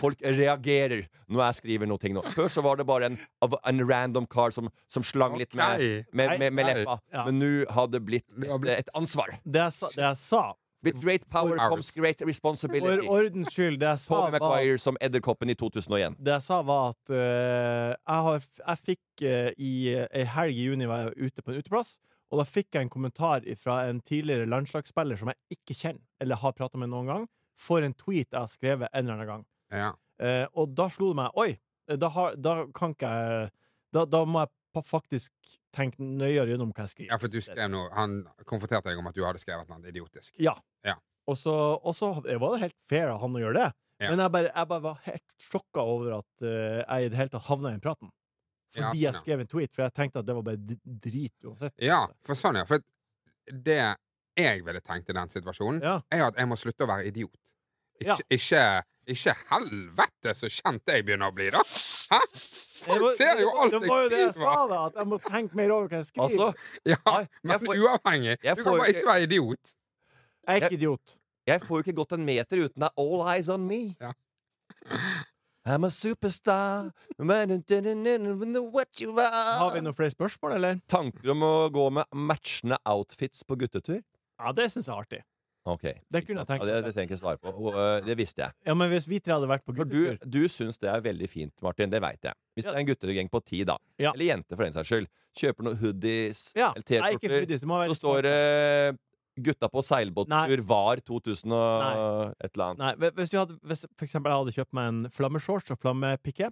Folk 0.02 0.22
reagerer 0.24 1.06
når 1.30 1.44
jeg 1.46 1.58
skriver 1.60 1.88
noe 1.90 2.02
ting 2.02 2.16
nå. 2.16 2.24
Før 2.36 2.50
så 2.52 2.64
var 2.64 2.80
det 2.80 2.86
bare 2.88 3.12
en, 3.12 3.20
en 3.46 3.84
random 3.88 4.26
car 4.30 4.54
som, 4.54 4.70
som 4.90 5.06
slang 5.06 5.38
litt 5.40 5.54
med, 5.58 6.08
med, 6.12 6.38
med, 6.42 6.50
med 6.58 6.68
leppa. 6.72 6.98
ja. 7.14 7.26
Men 7.28 7.38
nå 7.40 7.52
har 7.70 7.92
det 7.92 8.02
blitt 8.04 8.26
et, 8.42 8.68
et 8.82 8.92
ansvar. 8.98 9.38
Det 9.44 9.62
jeg 9.62 9.78
sa, 9.78 9.92
det 9.94 10.04
jeg 10.08 10.20
sa 10.24 10.42
With 10.82 10.98
great 11.00 11.28
power 11.30 11.56
For- 11.56 11.68
comes 11.70 11.90
great 11.94 12.18
For 12.18 12.26
responsibility. 12.26 13.06
ordens 13.06 13.52
skyld, 13.54 13.78
det 13.78 13.86
jeg 13.86 13.98
sa, 14.02 14.16
Tommy 14.16 14.38
var 14.42 14.78
som 14.82 14.96
Edderkoppen 15.00 15.50
i 15.50 15.54
2001. 15.54 16.16
det 16.18 16.32
jeg 16.32 16.42
sa, 16.42 16.58
var 16.66 16.88
at 16.90 17.12
uh, 17.14 17.94
jeg, 17.94 18.24
har, 18.26 18.48
jeg 18.66 18.80
fikk 18.88 19.22
uh, 19.22 19.50
i 19.62 19.74
eh, 19.94 20.08
ei 20.10 20.24
helg 20.26 20.58
i 20.58 20.66
juni 20.66 20.88
var 20.90 21.04
jeg 21.04 21.30
ute 21.30 21.44
på 21.44 21.54
en 21.54 21.62
uteplass, 21.62 21.94
og 22.32 22.40
da 22.40 22.48
fikk 22.48 22.74
jeg 22.74 22.88
en 22.88 22.90
kommentar 22.90 23.46
fra 23.60 23.84
en 23.86 24.00
tidligere 24.02 24.48
landslagsspiller 24.50 25.20
som 25.20 25.30
jeg 25.30 25.58
ikke 25.58 25.78
kjenner, 25.78 26.02
eller 26.18 26.42
har 26.42 26.58
prata 26.58 26.80
med 26.80 26.90
noen 26.90 27.12
gang, 27.12 27.30
for 27.54 27.86
en 27.86 27.94
tweet 27.94 28.32
jeg 28.32 28.40
har 28.40 28.50
skrevet 28.50 28.90
en 28.90 29.04
eller 29.04 29.20
annen 29.20 29.30
gang. 29.36 29.46
Ja. 29.72 29.90
Eh, 30.22 30.46
og 30.54 30.74
da 30.76 30.88
slo 30.92 31.10
det 31.12 31.18
meg 31.22 31.38
Oi, 31.40 31.50
da, 31.98 32.08
har, 32.14 32.36
da 32.38 32.56
kan 32.76 32.92
ikke 32.94 33.08
jeg 33.10 33.50
da, 33.92 34.04
da 34.08 34.22
må 34.28 34.44
jeg 34.44 34.84
faktisk 34.88 35.32
tenke 35.72 36.00
nøyere 36.00 36.52
gjennom 36.52 36.70
hva 36.72 36.84
jeg 36.86 36.92
skriver. 36.92 37.10
ja, 37.12 37.18
for 37.20 37.32
du 37.32 37.40
skrev 37.44 37.68
noe 37.72 37.90
Han 37.96 38.22
konfronterte 38.48 38.90
deg 38.90 39.00
om 39.00 39.08
at 39.10 39.16
du 39.16 39.24
hadde 39.24 39.40
skrevet 39.40 39.68
noe 39.68 39.88
idiotisk. 39.88 40.36
Ja. 40.40 40.54
Ja. 40.86 40.96
Og 41.28 41.36
så 41.38 41.54
var 41.84 42.24
det 42.54 42.62
helt 42.62 42.78
fair 42.88 43.12
av 43.12 43.20
han 43.22 43.36
å 43.36 43.42
gjøre 43.42 43.58
det. 43.58 43.68
Ja. 44.02 44.10
Men 44.10 44.22
jeg 44.24 44.32
bare, 44.34 44.50
jeg 44.50 44.68
bare 44.72 44.82
var 44.82 45.02
helt 45.06 45.34
sjokka 45.38 45.84
over 45.86 46.16
at 46.18 46.44
uh, 46.44 46.80
jeg 46.82 47.06
i 47.06 47.10
det 47.12 47.20
hele 47.20 47.32
tatt 47.34 47.46
havna 47.46 47.70
i 47.70 47.76
den 47.76 47.84
praten. 47.84 48.10
Fordi 48.72 49.02
Ja, 49.02 49.12
jeg 49.12 49.20
skrev 49.20 49.42
en 49.44 49.50
tweet, 49.50 49.74
for 49.74 49.84
jeg 49.84 49.94
tenkte 49.94 50.22
at 50.22 50.26
det 50.26 50.34
var 50.34 50.46
bare 50.46 50.78
drit 51.04 51.46
uansett. 51.46 51.74
Ja, 51.84 52.06
for 52.26 52.38
sånn, 52.38 52.58
ja. 52.58 52.64
For 52.68 52.82
det 53.52 53.78
jeg 54.38 54.64
ville 54.64 54.80
tenkt 54.80 55.10
i 55.12 55.16
den 55.16 55.28
situasjonen, 55.30 55.82
Ja. 55.84 56.00
er 56.10 56.24
at 56.30 56.40
jeg 56.40 56.48
må 56.48 56.56
slutte 56.56 56.86
å 56.86 56.88
være 56.88 57.06
idiot. 57.12 57.52
Ja. 58.00 58.16
Ikke, 58.16 58.24
ikke, 58.38 58.62
ikke 59.06 59.34
helvete 59.50 60.34
så 60.38 60.48
kjent 60.52 60.86
jeg 60.86 61.04
begynner 61.06 61.30
å 61.32 61.34
bli, 61.34 61.48
da! 61.50 61.62
Hæ? 62.12 62.20
Folk 62.82 63.16
ser 63.16 63.40
jo 63.42 63.50
alt 63.54 63.72
jeg 63.72 63.80
skriver! 63.80 63.86
Det 63.86 63.88
var 63.90 64.02
jo 64.02 64.08
det 64.12 64.18
jeg 64.20 64.34
sa, 64.34 64.54
da! 64.70 64.78
At 64.86 64.94
jeg 65.00 65.06
må 65.10 65.18
tenke 65.22 65.54
mer 65.58 65.70
over 65.74 65.88
hva 65.88 65.96
jeg 66.02 66.06
skriver. 66.06 66.28
Altså, 66.28 66.46
Ja, 66.86 66.96
Nei, 67.06 67.20
jeg 67.22 67.28
men 67.44 67.58
får- 67.66 67.82
uavhengig. 67.82 68.36
jeg 68.42 68.56
Du 68.56 68.62
kan 68.64 68.72
bare 68.78 68.88
ikke- 68.92 69.06
være 69.06 69.22
idiot. 69.22 69.74
jeg 70.46 70.62
er 70.62 70.68
ikke 70.68 70.72
idiot. 70.78 71.16
jeg 71.46 71.60
får 71.60 71.74
jo 71.76 71.82
ikke 71.82 71.96
gått 71.98 72.12
en 72.12 72.24
meter 72.24 72.56
uten 72.56 72.80
det 72.80 72.88
er 72.88 72.94
all 72.98 73.28
eyes 73.28 73.48
on 73.48 73.66
me. 73.66 73.96
Ja. 74.00 74.12
I'm 75.64 75.84
a 75.84 75.90
superstar 75.90 76.90
What 77.18 79.00
you 79.00 79.18
are 79.18 79.58
Har 79.58 79.70
vi 79.74 79.80
noen 79.80 79.94
flere 79.94 80.10
spørsmål, 80.10 80.54
eller? 80.56 80.80
Tanker 80.88 81.30
om 81.30 81.40
å 81.46 81.70
gå 81.70 81.90
med 81.92 82.04
matchende 82.12 82.76
outfits 82.84 83.44
på 83.44 83.56
guttetur? 83.56 84.02
Ja, 84.40 84.52
det 84.52 84.70
syns 84.72 84.86
jeg 84.88 84.94
er 84.96 85.02
artig. 85.04 85.22
Ok. 85.64 85.82
Det 86.10 86.24
kunne 86.26 86.42
jeg 86.42 86.48
tenkt 86.48 86.64
ja, 86.66 86.80
det, 86.82 86.90
trenger 86.92 87.04
jeg 87.06 87.10
ikke 87.12 87.20
svare 87.20 87.38
på. 87.38 87.52
Og, 87.54 87.76
øh, 87.78 88.00
det 88.06 88.16
visste 88.18 88.42
jeg. 88.42 88.54
Ja, 88.66 88.74
Men 88.74 88.90
hvis 88.90 89.06
vi 89.06 89.20
tre 89.22 89.36
hadde 89.36 89.46
vært 89.46 89.62
på 89.64 89.74
For 89.76 89.84
du, 89.86 89.94
guttetur 90.10 90.30
du 90.34 90.48
syns 90.50 90.80
det 90.82 90.90
er 90.90 91.04
veldig 91.04 91.28
fint, 91.30 91.54
Martin. 91.62 91.92
Det 91.92 92.00
veit 92.02 92.26
jeg. 92.26 92.34
Hvis 92.56 92.66
det 92.66 92.72
er 92.74 92.80
en 92.82 92.88
guttegjeng 92.88 93.30
på 93.30 93.40
ti, 93.46 93.62
da, 93.64 93.76
Ja. 94.02 94.10
eller 94.12 94.24
jente 94.26 94.56
for 94.56 94.64
den 94.66 94.74
saks 94.74 94.90
skyld, 94.90 95.06
kjøper 95.38 95.68
noen 95.68 95.78
hoodies 95.78 96.52
Ja, 96.58 96.72
eller 96.74 96.82
Nei, 97.06 97.12
ikke 97.14 97.28
T-skjorter, 97.28 97.38
hoodies. 97.46 97.60
Det 97.60 97.68
må 97.70 97.78
være 97.78 97.94
så 97.94 98.00
står 98.02 98.22
det 98.22 98.98
'Gutta 99.32 99.68
på 99.72 99.80
seilbåttur 99.80 100.60
var 100.60 100.96
2000 101.00 101.52
og 101.56 102.34
et 102.38 102.50
eller 102.52 102.74
annet'. 102.74 102.78
Nei, 102.78 102.94
hvi- 103.00 103.14
hvis, 103.16 103.32
vi 103.32 103.38
hadde, 103.38 103.58
hvis 103.64 103.86
for 103.96 104.04
eksempel 104.04 104.28
jeg 104.28 104.38
hadde 104.44 104.56
kjøpt 104.58 104.72
meg 104.74 104.88
en 104.88 105.08
flammeshorts 105.10 105.70
og 105.70 105.78
flammepikke, 105.78 106.50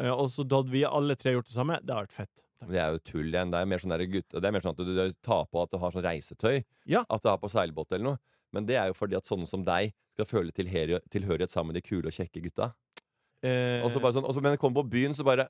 Eh, 0.00 0.08
og 0.08 0.30
så 0.32 0.44
da 0.48 0.62
hadde 0.62 0.72
vi 0.72 0.84
alle 0.88 1.16
tre 1.20 1.34
gjort 1.34 1.48
det 1.50 1.52
samme. 1.52 1.78
Det 1.84 1.92
har 1.94 2.06
vært 2.06 2.16
fett. 2.16 2.42
Det 2.68 2.78
er 2.78 2.92
jo 2.94 2.98
tull 3.04 3.26
igjen. 3.32 3.50
Det 3.52 3.58
er 3.60 3.66
mer 3.66 3.78
sånn, 3.82 3.92
der 3.92 4.06
gutte, 4.06 4.40
det 4.40 4.44
er 4.48 4.54
mer 4.54 4.62
sånn 4.64 4.76
at 4.76 4.80
du, 4.80 4.84
du 4.94 5.12
tar 5.20 5.44
på 5.50 5.62
at 5.64 5.72
du 5.72 5.78
har 5.82 5.90
sånn 5.90 6.04
reisetøy. 6.06 6.62
Ja. 6.86 7.02
At 7.10 7.24
du 7.24 7.28
har 7.28 7.40
på 7.42 7.50
seilbåt 7.50 7.92
eller 7.92 8.06
noe. 8.12 8.18
Men 8.52 8.66
det 8.68 8.76
er 8.76 8.90
jo 8.90 8.96
fordi 8.98 9.16
at 9.16 9.28
sånne 9.28 9.48
som 9.48 9.64
deg 9.64 9.92
skal 10.16 10.28
føle 10.28 10.52
tilhørighet, 10.52 11.50
sammen 11.50 11.72
med 11.72 11.80
de 11.80 11.86
kule 11.88 12.10
og 12.10 12.12
kjekke 12.16 12.42
gutta. 12.44 12.72
Eh, 13.42 13.80
Og 13.82 13.90
så 13.90 14.00
bare 14.02 14.14
sånn, 14.14 14.26
og 14.28 14.34
så, 14.36 14.42
men 14.44 14.58
kommer 14.60 14.82
på 14.82 14.90
byen, 14.92 15.14
så 15.16 15.24
bare 15.26 15.48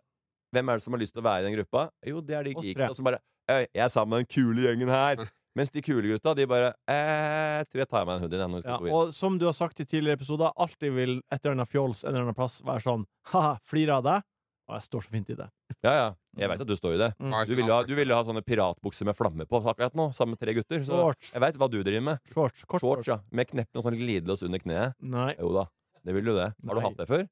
Hvem 0.52 0.68
er 0.68 0.76
det 0.76 0.84
som 0.84 0.92
har 0.92 1.00
lyst 1.00 1.14
til 1.16 1.22
å 1.22 1.24
være 1.24 1.40
i 1.40 1.46
den 1.46 1.54
gruppa? 1.56 1.86
Jo, 2.04 2.20
det 2.20 2.34
er 2.36 2.44
de 2.44 2.52
geekene. 2.52 2.94
så 2.94 3.04
bare 3.04 3.18
«Øy, 3.48 3.66
Jeg 3.72 3.84
er 3.84 3.88
sammen 3.88 4.10
med 4.10 4.26
den 4.26 4.28
kule 4.34 4.66
gjengen 4.66 4.90
her. 4.92 5.16
Mens 5.56 5.70
de 5.72 5.82
kule 5.84 6.08
gutta, 6.08 6.32
de 6.36 6.46
bare 6.48 6.70
eh, 6.88 7.60
tror 7.68 7.80
jeg 7.82 7.88
tar 7.88 8.06
meg 8.08 8.16
en 8.16 8.22
hoodie. 8.24 8.40
vi 8.40 8.60
ja, 8.64 8.76
og 8.96 9.10
som 9.12 9.38
du 9.38 9.44
har 9.44 9.52
sagt 9.52 9.80
i 9.80 9.84
tidligere 9.84 10.16
episoder, 10.16 10.52
alltid 10.56 10.92
vil 10.96 11.18
et 11.30 11.40
eller 11.44 11.56
annet 11.58 11.68
fjols 11.68 12.04
en 12.04 12.12
eller 12.14 12.24
annen 12.24 12.36
plass 12.38 12.60
være 12.64 12.80
sånn 12.84 13.04
ha-ha, 13.32 13.58
flirer 13.68 13.98
av 13.98 14.06
deg. 14.06 14.22
Og 14.70 14.76
jeg 14.78 14.84
står 14.86 15.04
så 15.04 15.10
fint 15.12 15.30
i 15.32 15.36
det. 15.36 15.46
Ja, 15.82 15.92
ja. 15.92 16.08
Jeg 16.38 16.48
veit 16.52 16.62
at 16.62 16.68
du 16.70 16.74
står 16.78 16.94
i 16.94 17.00
det. 17.00 17.08
Mm. 17.18 17.34
Du 17.48 17.54
ville 17.58 17.74
ha, 17.74 17.80
du 17.84 17.92
ville 17.98 18.14
ha 18.16 18.24
sånne 18.24 18.44
piratbukser 18.46 19.08
med 19.08 19.16
flamme 19.18 19.44
på 19.50 19.58
akkurat 19.58 19.96
nå, 19.98 20.06
sammen 20.16 20.36
med 20.36 20.40
tre 20.44 20.54
gutter. 20.56 20.84
Så 20.86 20.96
Shorts. 21.00 21.32
jeg 21.34 21.42
veit 21.42 21.58
hva 21.60 21.68
du 21.72 21.80
driver 21.82 22.04
med. 22.12 22.22
Shorts. 22.32 22.62
Kort 22.70 22.84
Shorts, 22.84 23.10
ja. 23.10 23.18
Med 23.34 23.50
kneppen 23.50 23.80
og 23.82 23.88
sånn 23.88 23.98
glidelås 23.98 24.44
under 24.46 24.62
kneet. 24.62 24.94
Nei. 25.02 25.32
Jo 25.40 25.50
da. 25.58 25.66
Det 26.06 26.14
vil 26.16 26.30
du 26.30 26.32
det. 26.38 26.48
Har 26.54 26.78
du 26.78 26.80
Nei. 26.80 26.86
hatt 26.86 27.02
det 27.02 27.08
før? 27.10 27.26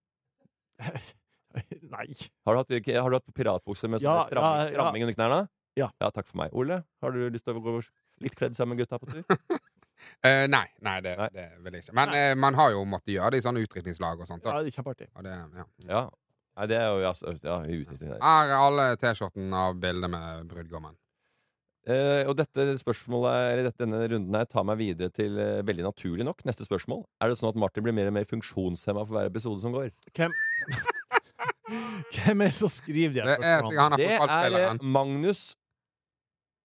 Nei. 1.94 2.06
Har 2.46 2.54
du 2.54 2.60
hatt, 2.62 2.76
har 2.90 3.10
du 3.10 3.16
hatt 3.18 3.32
piratbukse 3.34 3.88
med 3.90 4.02
sånn 4.02 4.10
Ja, 4.10 4.20
stramming, 4.26 4.60
ja, 4.60 4.66
ja. 4.66 4.70
stramming 4.74 5.06
under 5.06 5.16
knærne? 5.18 5.40
Ja. 5.78 5.88
Takk 6.10 6.26
for 6.28 6.42
meg. 6.42 6.54
Ole, 6.56 6.82
har 7.02 7.14
du 7.14 7.22
lyst 7.32 7.46
til 7.46 7.56
å 7.58 7.62
gå 7.64 7.78
litt 8.24 8.36
kledd 8.38 8.58
sammen 8.58 8.74
med 8.76 8.84
gutta 8.84 8.98
på 9.00 9.08
tur? 9.10 9.22
Uh, 10.24 10.46
nei, 10.54 10.66
nei, 10.84 10.96
det, 11.04 11.14
Nei. 11.18 11.28
det 11.34 11.46
vil 11.64 11.78
jeg 11.78 11.86
ikke. 11.86 11.96
Men 11.98 12.14
uh, 12.14 12.32
man 12.42 12.58
har 12.58 12.74
jo 12.74 12.82
måttet 12.88 13.14
gjøre 13.16 13.34
det 13.34 13.42
i 13.42 13.46
sånne 13.46 13.62
utrykningslag 13.66 14.22
og 14.22 14.28
sånt. 14.28 14.46
Ja, 14.46 14.60
det 14.60 14.72
er 14.72 14.76
kjempeartig. 14.80 15.10
Og 15.14 15.26
det, 15.26 15.36
ja. 15.62 15.66
Ja. 15.90 16.02
Nei, 16.60 16.66
det 16.68 16.76
er 16.76 16.90
jo 16.92 17.06
altså, 17.08 17.32
ja, 17.40 17.54
utvisning. 17.64 18.10
Er 18.20 18.50
alle 18.52 18.90
T-skjortene 19.00 19.62
av 19.70 19.78
bildet 19.80 20.12
med 20.12 20.50
brudgommen? 20.50 20.92
Eh, 21.88 22.26
og 22.28 22.34
dette 22.36 22.66
spørsmålet, 22.82 23.46
eller 23.54 23.68
dette, 23.70 23.80
denne 23.80 24.02
runden 24.12 24.36
her 24.36 24.44
tar 24.44 24.66
meg 24.68 24.76
videre 24.82 25.08
til 25.16 25.38
eh, 25.40 25.62
veldig 25.64 25.86
naturlig 25.86 26.26
nok 26.28 26.44
neste 26.44 26.66
spørsmål. 26.68 27.00
Er 27.24 27.32
det 27.32 27.38
sånn 27.40 27.48
at 27.48 27.60
Martin 27.62 27.86
blir 27.86 27.96
mer 27.96 28.10
og 28.10 28.16
mer 28.18 28.28
funksjonshemma 28.28 29.06
for 29.06 29.16
hver 29.16 29.30
episode 29.30 29.64
som 29.64 29.72
går? 29.72 29.88
Hvem 30.12 30.36
Hvem 32.12 32.44
er 32.44 32.50
det 32.50 32.58
som 32.58 32.70
skriver 32.72 33.14
de 33.14 33.22
Det 33.22 33.30
her 33.30 33.40
er 33.40 33.64
spørsmålene? 33.64 33.70
sikkert 33.70 33.80
han 33.80 33.96
er 33.96 34.52
Det 34.52 34.60
er 34.60 34.68
eh. 34.74 34.84
Magnus 34.98 35.42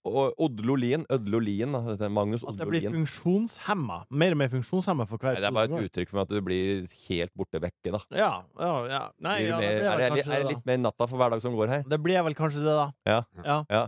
Odlo 0.06 0.76
Lien. 0.78 1.06
Ødlo 1.12 1.40
Lien, 1.42 1.72
Magnus 2.14 2.44
Odlo 2.46 2.62
er 2.62 2.68
At 2.70 2.84
jeg 2.84 2.92
blir 2.92 2.98
funksjonshemma. 3.00 4.00
Mer 4.12 4.36
og 4.36 4.42
mer 4.44 4.52
funksjonshemma 4.54 5.08
for 5.10 5.18
hver 5.22 5.34
Nei, 5.34 5.42
det 5.42 5.50
er 5.50 5.56
bare 5.58 5.72
et 5.82 5.90
uttrykk 5.90 6.14
for 6.14 6.22
at 6.26 6.30
du 6.32 6.40
blir 6.46 6.86
helt 7.08 7.34
borte 7.36 7.62
vekke, 7.64 7.92
da. 7.96 8.02
Ja, 8.14 8.32
ja, 8.62 8.72
ja. 8.92 9.02
Nei, 9.26 9.38
det 9.42 9.50
ja, 9.50 9.58
mer, 9.58 9.66
det 9.66 9.76
er, 9.76 9.98
det, 9.98 10.06
er 10.06 10.16
det 10.16 10.26
det, 10.30 10.54
litt 10.54 10.66
mer 10.70 10.82
natta 10.86 11.08
for 11.10 11.18
hver 11.22 11.34
dag 11.36 11.42
som 11.44 11.58
går 11.58 11.74
her? 11.74 11.86
Det 11.90 12.00
blir 12.06 12.22
vel 12.30 12.38
kanskje 12.38 12.62
det, 12.66 12.76
da. 12.84 12.88
Ja. 13.10 13.22
Ja. 13.44 13.60
Ja, 13.72 13.86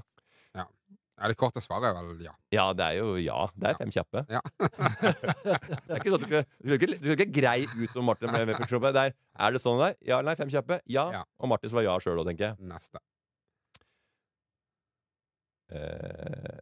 Ja, 1.17 1.25
det 1.31 1.33
korte 1.41 1.57
svaret 1.65 1.95
er 1.97 2.03
vel 2.05 2.19
ja. 2.21 2.33
ja 2.53 2.63
det 2.77 2.85
er 2.91 2.97
jo 2.99 3.15
ja. 3.17 3.47
Det 3.57 3.71
er 3.71 3.77
fem 3.79 3.89
kjappe. 3.89 4.21
Ja. 4.29 4.37
det 4.61 5.95
er 5.95 5.97
ikke 5.97 6.11
sånn 6.13 6.19
at 6.19 6.21
du, 6.21 6.27
skal- 6.29 6.45
du, 6.45 6.67
skal 6.67 6.77
ikke, 6.77 6.89
du 7.01 7.07
skal 7.07 7.23
ikke 7.25 7.33
grei 7.39 7.55
ut 7.65 7.95
om 7.97 8.05
Martin 8.05 8.29
med, 8.29 8.45
med 8.51 8.59
funksjonen. 8.59 8.93
Det 8.93 9.05
er, 9.09 9.15
er 9.47 9.55
det 9.55 9.61
sånn 9.63 9.81
der? 9.81 9.95
Ja 10.05 10.19
eller 10.19 10.29
nei? 10.29 10.35
Fem 10.37 10.51
kjappe? 10.53 10.77
Ja. 10.85 11.07
Ja. 11.15 11.23
Og 11.41 11.49
Martin 11.49 11.71
svarer 11.73 11.87
ja 11.89 11.95
sjøl 12.05 12.21
òg, 12.21 12.29
tenker 12.29 12.51
jeg. 12.51 12.59
Neste. 12.69 13.01
Eh, 15.73 16.57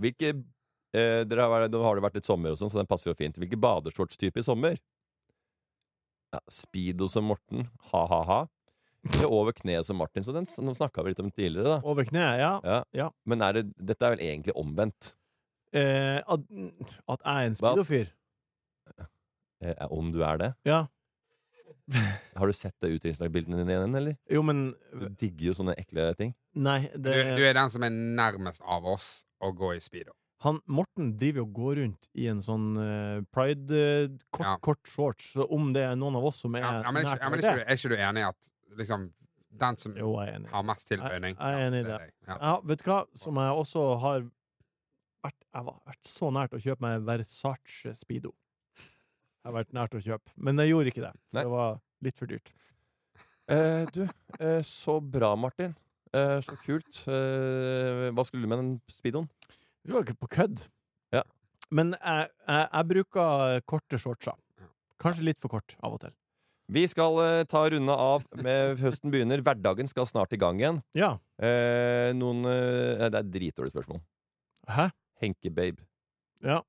hvilke 0.00 0.30
eh, 0.32 1.20
dere 1.28 1.46
har, 1.50 1.66
Nå 1.68 1.82
har 1.84 1.98
det 1.98 2.04
vært 2.06 2.18
litt 2.20 2.28
sommer, 2.28 2.54
og 2.54 2.60
sånn, 2.60 2.72
så 2.72 2.80
den 2.80 2.90
passer 2.90 3.10
jo 3.12 3.18
fint. 3.18 3.38
Hvilke 3.40 3.58
badeshortstype 3.60 4.40
i 4.42 4.46
sommer? 4.46 4.78
Ja, 6.34 6.40
Speedo 6.50 7.08
som 7.10 7.28
Morten. 7.30 7.68
Ha-ha-ha. 7.92 8.44
Eller 9.04 9.28
over 9.28 9.52
kneet 9.52 9.86
som 9.86 9.98
Martin. 10.00 10.24
Så 10.24 10.32
den 10.32 10.48
den 10.48 10.74
snakka 10.74 11.04
vi 11.04 11.12
litt 11.12 11.20
om 11.20 11.30
tidligere, 11.30 11.76
da. 11.76 11.78
Over 11.84 12.08
kneet, 12.08 12.40
ja. 12.40 12.54
Ja. 12.64 12.80
Ja. 12.96 13.10
Men 13.28 13.44
er 13.44 13.58
det, 13.60 13.66
dette 13.76 14.06
er 14.06 14.16
vel 14.16 14.24
egentlig 14.24 14.56
omvendt? 14.56 15.12
Eh, 15.74 16.18
at, 16.22 16.44
at 17.10 17.20
jeg 17.20 17.34
er 17.34 17.50
en 17.50 17.58
speedofyr. 17.58 18.12
Eh, 19.64 19.86
om 19.90 20.10
du 20.14 20.22
er 20.24 20.40
det? 20.40 20.50
Ja. 20.68 20.84
Har 22.38 22.46
du 22.46 22.52
sett 22.56 22.74
det 22.80 22.90
utdrikningslagbildene 22.96 23.58
dine 23.60 23.74
igjen, 23.76 23.94
eller? 23.98 24.16
Jo, 24.32 24.42
men 24.42 24.74
Du 24.92 25.08
digger 25.20 25.50
jo 25.50 25.54
sånne 25.58 25.74
ekle 25.78 26.06
ting. 26.16 26.34
Nei, 26.56 26.88
Du, 26.94 27.10
det 27.10 27.36
du 27.36 27.42
er 27.44 27.54
den 27.58 27.70
som 27.70 27.82
er 27.84 27.90
nærmest 27.92 28.62
av 28.64 28.86
oss 28.86 29.24
å 29.42 29.50
gå 29.54 29.74
i 29.76 29.80
speedo. 29.84 30.12
Han 30.44 30.58
Morten 30.68 31.14
driver 31.16 31.40
jo 31.40 31.44
og 31.46 31.52
går 31.56 31.76
rundt 31.80 32.08
i 32.20 32.26
en 32.28 32.40
sånn 32.44 32.70
uh, 32.76 33.20
pride-kort 33.32 34.44
Ja. 34.44 34.56
kort 34.60 34.88
shorts, 34.88 35.30
så 35.32 35.46
om 35.52 35.72
det 35.72 35.82
er 35.86 35.94
noen 35.96 36.16
av 36.16 36.24
oss 36.28 36.40
som 36.44 36.54
er 36.56 36.60
Ja, 36.64 36.72
ja, 36.82 36.90
men 36.92 37.04
er, 37.04 37.08
nært 37.08 37.16
ikke, 37.16 37.24
ja, 37.24 37.30
men 37.30 37.38
er, 37.38 37.44
ikke, 37.44 37.54
du- 37.54 37.64
er 37.64 37.78
ikke 37.78 37.88
du 37.88 37.96
enig 38.08 38.20
i 38.24 38.28
at 38.28 38.50
liksom 38.80 39.06
den 39.64 39.76
som 39.78 39.94
Jo, 39.96 40.08
jeg 40.20 40.28
er 40.32 40.38
enig. 40.40 40.50
har 40.50 40.62
mest 40.66 40.88
tilbøyning 40.90 41.36
Jeg- 41.36 41.52
jeg 41.52 41.60
er 41.62 41.66
enig 41.70 41.80
i 41.80 41.82
det. 41.86 41.92
er 41.94 41.98
deg. 42.04 42.12
Ja. 42.28 42.38
Ja, 42.42 42.54
vet 42.64 42.78
du 42.82 42.90
hva, 42.90 43.04
som 43.14 43.34
jeg 43.36 43.52
også 43.64 43.84
har 44.00 44.20
vært 45.24 45.40
Jeg 45.54 45.62
har 45.64 45.80
vært 45.86 46.04
så 46.04 46.30
nært 46.32 46.52
å 46.52 46.60
kjøpe 46.60 46.80
meg 46.80 47.04
Versace 47.06 47.94
Speedo. 47.96 48.34
Jeg 49.44 49.50
har 49.52 49.56
vært 49.58 49.74
nært 49.76 49.92
å 49.92 50.00
kjøpe, 50.00 50.30
men 50.40 50.56
jeg 50.56 50.70
gjorde 50.70 50.88
ikke 50.88 51.02
det. 51.04 51.10
For 51.28 51.36
Det 51.44 51.50
var 51.52 51.74
litt 52.06 52.16
for 52.16 52.30
dyrt. 52.30 52.46
Eh, 53.52 53.82
du, 53.92 54.06
eh, 54.40 54.62
så 54.64 54.94
bra, 55.04 55.34
Martin. 55.36 55.74
Eh, 56.16 56.38
så 56.40 56.54
kult. 56.64 57.02
Eh, 57.12 58.06
hva 58.08 58.24
skulle 58.24 58.46
du 58.46 58.48
med 58.48 58.62
den 58.62 58.70
speedoen? 58.88 59.26
Du 59.84 59.92
var 59.92 60.06
ikke 60.06 60.16
på 60.22 60.30
kødd. 60.32 60.62
Ja. 61.12 61.20
Men 61.68 61.92
jeg, 61.92 62.30
jeg, 62.48 62.68
jeg 62.72 62.88
bruker 62.94 63.60
korte 63.68 64.00
shortser. 64.00 64.38
Kanskje 65.02 65.26
litt 65.28 65.42
for 65.42 65.52
kort 65.52 65.74
av 65.84 65.98
og 65.98 66.00
til. 66.06 66.14
Vi 66.72 66.86
skal 66.88 67.20
eh, 67.20 67.42
ta 67.44 67.66
runde 67.68 67.92
av 68.00 68.24
med 68.40 68.80
høsten 68.80 69.12
begynner. 69.12 69.42
Hverdagen 69.44 69.90
skal 69.92 70.08
snart 70.08 70.32
i 70.32 70.40
gang 70.40 70.62
igjen. 70.62 70.78
Ja. 70.96 71.18
Eh, 71.36 72.14
noen 72.16 72.46
Det 72.48 73.10
er 73.10 73.18
et 73.20 73.28
dritdårlig 73.34 73.74
spørsmål. 73.76 74.00
Hæ? 74.72 74.88
Henke-babe. 75.20 75.84
Ja. 76.40 76.62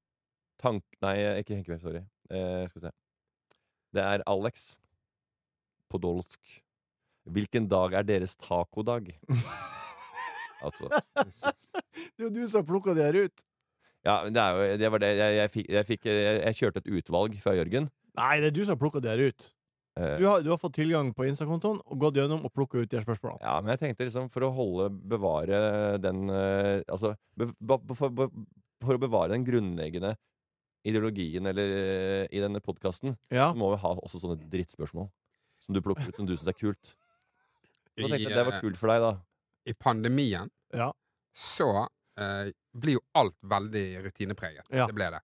Tank... 0.60 0.84
Nei, 1.00 1.16
ikke 1.40 1.56
Henke-babe, 1.56 1.80
sorry. 1.80 2.04
Eh, 2.32 2.68
skal 2.70 2.82
vi 2.82 2.88
se. 2.88 2.92
Det 3.96 4.04
er 4.04 4.24
Alex. 4.28 4.76
Podolsk. 5.92 6.40
Hvilken 7.26 7.68
dag 7.70 7.94
er 7.94 8.06
deres 8.06 8.36
tacodag? 8.38 9.12
altså 10.66 10.90
Det 10.90 12.26
jo 12.26 12.30
du 12.34 12.46
som 12.50 12.66
plukka 12.66 12.94
de 12.98 13.06
her 13.06 13.18
ut. 13.26 13.46
Ja, 14.06 14.22
det 14.30 14.42
er 14.42 14.56
jo 14.56 14.78
Det 14.78 14.92
var 14.92 15.02
det 15.02 15.12
jeg, 15.18 15.36
jeg, 15.36 15.52
fikk, 15.52 15.70
jeg, 15.70 15.86
fikk, 15.86 16.06
jeg, 16.06 16.58
kjørte 16.60 16.84
et 16.84 16.92
utvalg 17.00 17.38
fra 17.42 17.56
Jørgen. 17.58 17.90
Nei, 18.18 18.34
det 18.42 18.52
er 18.52 18.58
du 18.58 18.66
som 18.66 18.80
plukka 18.80 19.02
de 19.02 19.10
her 19.10 19.24
ut. 19.30 19.48
Eh, 19.98 20.18
Du 20.20 20.28
har, 20.28 20.44
du 20.46 20.52
har 20.52 20.62
fått 20.62 20.78
tilgang 20.78 21.14
på 21.16 21.26
Insta-kontoen 21.30 21.82
og 21.82 22.00
gått 22.02 22.20
gjennom 22.20 22.46
og 22.46 22.54
plukka 22.54 22.82
ut 22.82 22.92
de 22.92 23.00
her 23.00 23.06
spørsmålene. 23.06 23.42
Ja, 23.42 23.58
men 23.62 23.74
jeg 23.74 23.82
tenkte 23.82 24.06
liksom 24.10 24.30
for 24.34 24.46
å 24.46 24.54
holde 24.54 24.90
Bevare 24.92 25.98
den 26.04 26.30
eh, 26.30 26.82
Altså 26.86 27.16
be, 27.38 27.50
be, 27.60 27.80
for, 27.98 28.14
be, 28.14 28.30
for 28.84 28.98
å 28.98 29.02
bevare 29.02 29.34
den 29.34 29.46
grunnleggende 29.48 30.16
ideologien 30.86 31.46
eller 31.50 31.72
eh, 31.76 32.28
i 32.32 32.42
denne 32.44 32.62
podkasten, 32.62 33.16
Ja. 33.34 33.52
så 33.52 33.58
må 33.60 33.72
vi 33.74 33.82
ha 33.82 33.94
også 33.98 34.22
sånne 34.22 34.38
drittspørsmål. 34.52 35.10
Som 35.66 35.74
du 35.74 35.82
plukker 35.82 36.10
ut, 36.12 36.16
som 36.20 36.28
du 36.30 36.36
syns 36.36 36.52
er 36.52 36.58
kult. 36.60 36.92
Så 37.96 38.06
tenkte 38.10 38.20
jeg 38.28 38.36
det 38.36 38.44
var 38.46 38.58
eh, 38.58 38.62
kult 38.62 38.78
for 38.78 38.92
deg, 38.92 39.02
da. 39.06 39.14
I 39.66 39.74
pandemien 39.74 40.52
Ja. 40.76 40.92
så 41.34 41.70
eh, 42.20 42.52
blir 42.76 42.98
jo 43.00 43.04
alt 43.16 43.38
veldig 43.42 43.86
rutinepreget. 44.06 44.68
Ja. 44.70 44.86
Det 44.88 44.96
ble 44.98 45.10
det. 45.16 45.22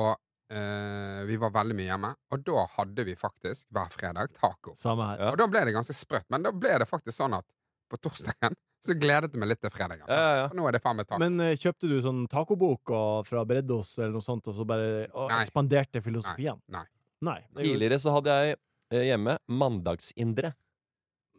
Og 0.00 0.14
eh, 0.50 1.24
vi 1.28 1.36
var 1.42 1.50
veldig 1.54 1.74
mye 1.76 1.90
hjemme, 1.90 2.14
og 2.32 2.44
da 2.46 2.64
hadde 2.78 3.04
vi 3.04 3.14
faktisk 3.18 3.68
hver 3.74 3.90
fredag 3.92 4.32
taco. 4.38 4.74
Samme 4.78 5.10
her. 5.12 5.18
Ja. 5.24 5.30
Og 5.34 5.38
da 5.42 5.46
ble 5.50 5.64
det 5.68 5.74
ganske 5.76 5.94
sprøtt, 5.98 6.26
men 6.30 6.46
da 6.46 6.52
ble 6.54 6.78
det 6.82 6.88
faktisk 6.88 7.18
sånn 7.18 7.36
at 7.36 7.46
på 7.90 7.98
torsdagen 8.02 8.56
så 8.88 8.96
gledet 8.98 9.32
jeg 9.34 9.42
meg 9.42 9.50
litt 9.52 9.62
til 9.64 9.72
fredagen. 9.74 10.04
Ja, 10.08 10.18
ja, 10.18 10.34
ja. 10.42 10.46
Nå 10.56 10.66
er 10.68 10.76
det 10.76 10.82
faen 10.84 10.98
meg 11.00 11.08
taco. 11.08 11.20
Men 11.22 11.40
uh, 11.42 11.52
kjøpte 11.58 11.90
du 11.90 11.96
sånn 12.04 12.24
tacobok 12.32 12.92
fra 13.28 13.44
Breddos 13.48 13.96
eller 13.98 14.14
noe 14.18 14.24
sånt, 14.24 14.46
og 14.50 14.56
så 14.58 14.66
bare 14.68 15.06
og 15.12 15.32
ekspanderte 15.40 16.02
filosofien? 16.04 16.60
Nei. 16.72 16.84
Nei. 17.26 17.40
Nei. 17.56 17.64
Tidligere 17.64 17.98
så 18.02 18.12
hadde 18.16 18.34
jeg 18.40 18.56
uh, 18.58 19.02
hjemme 19.10 19.38
mandagsindre. 19.48 20.52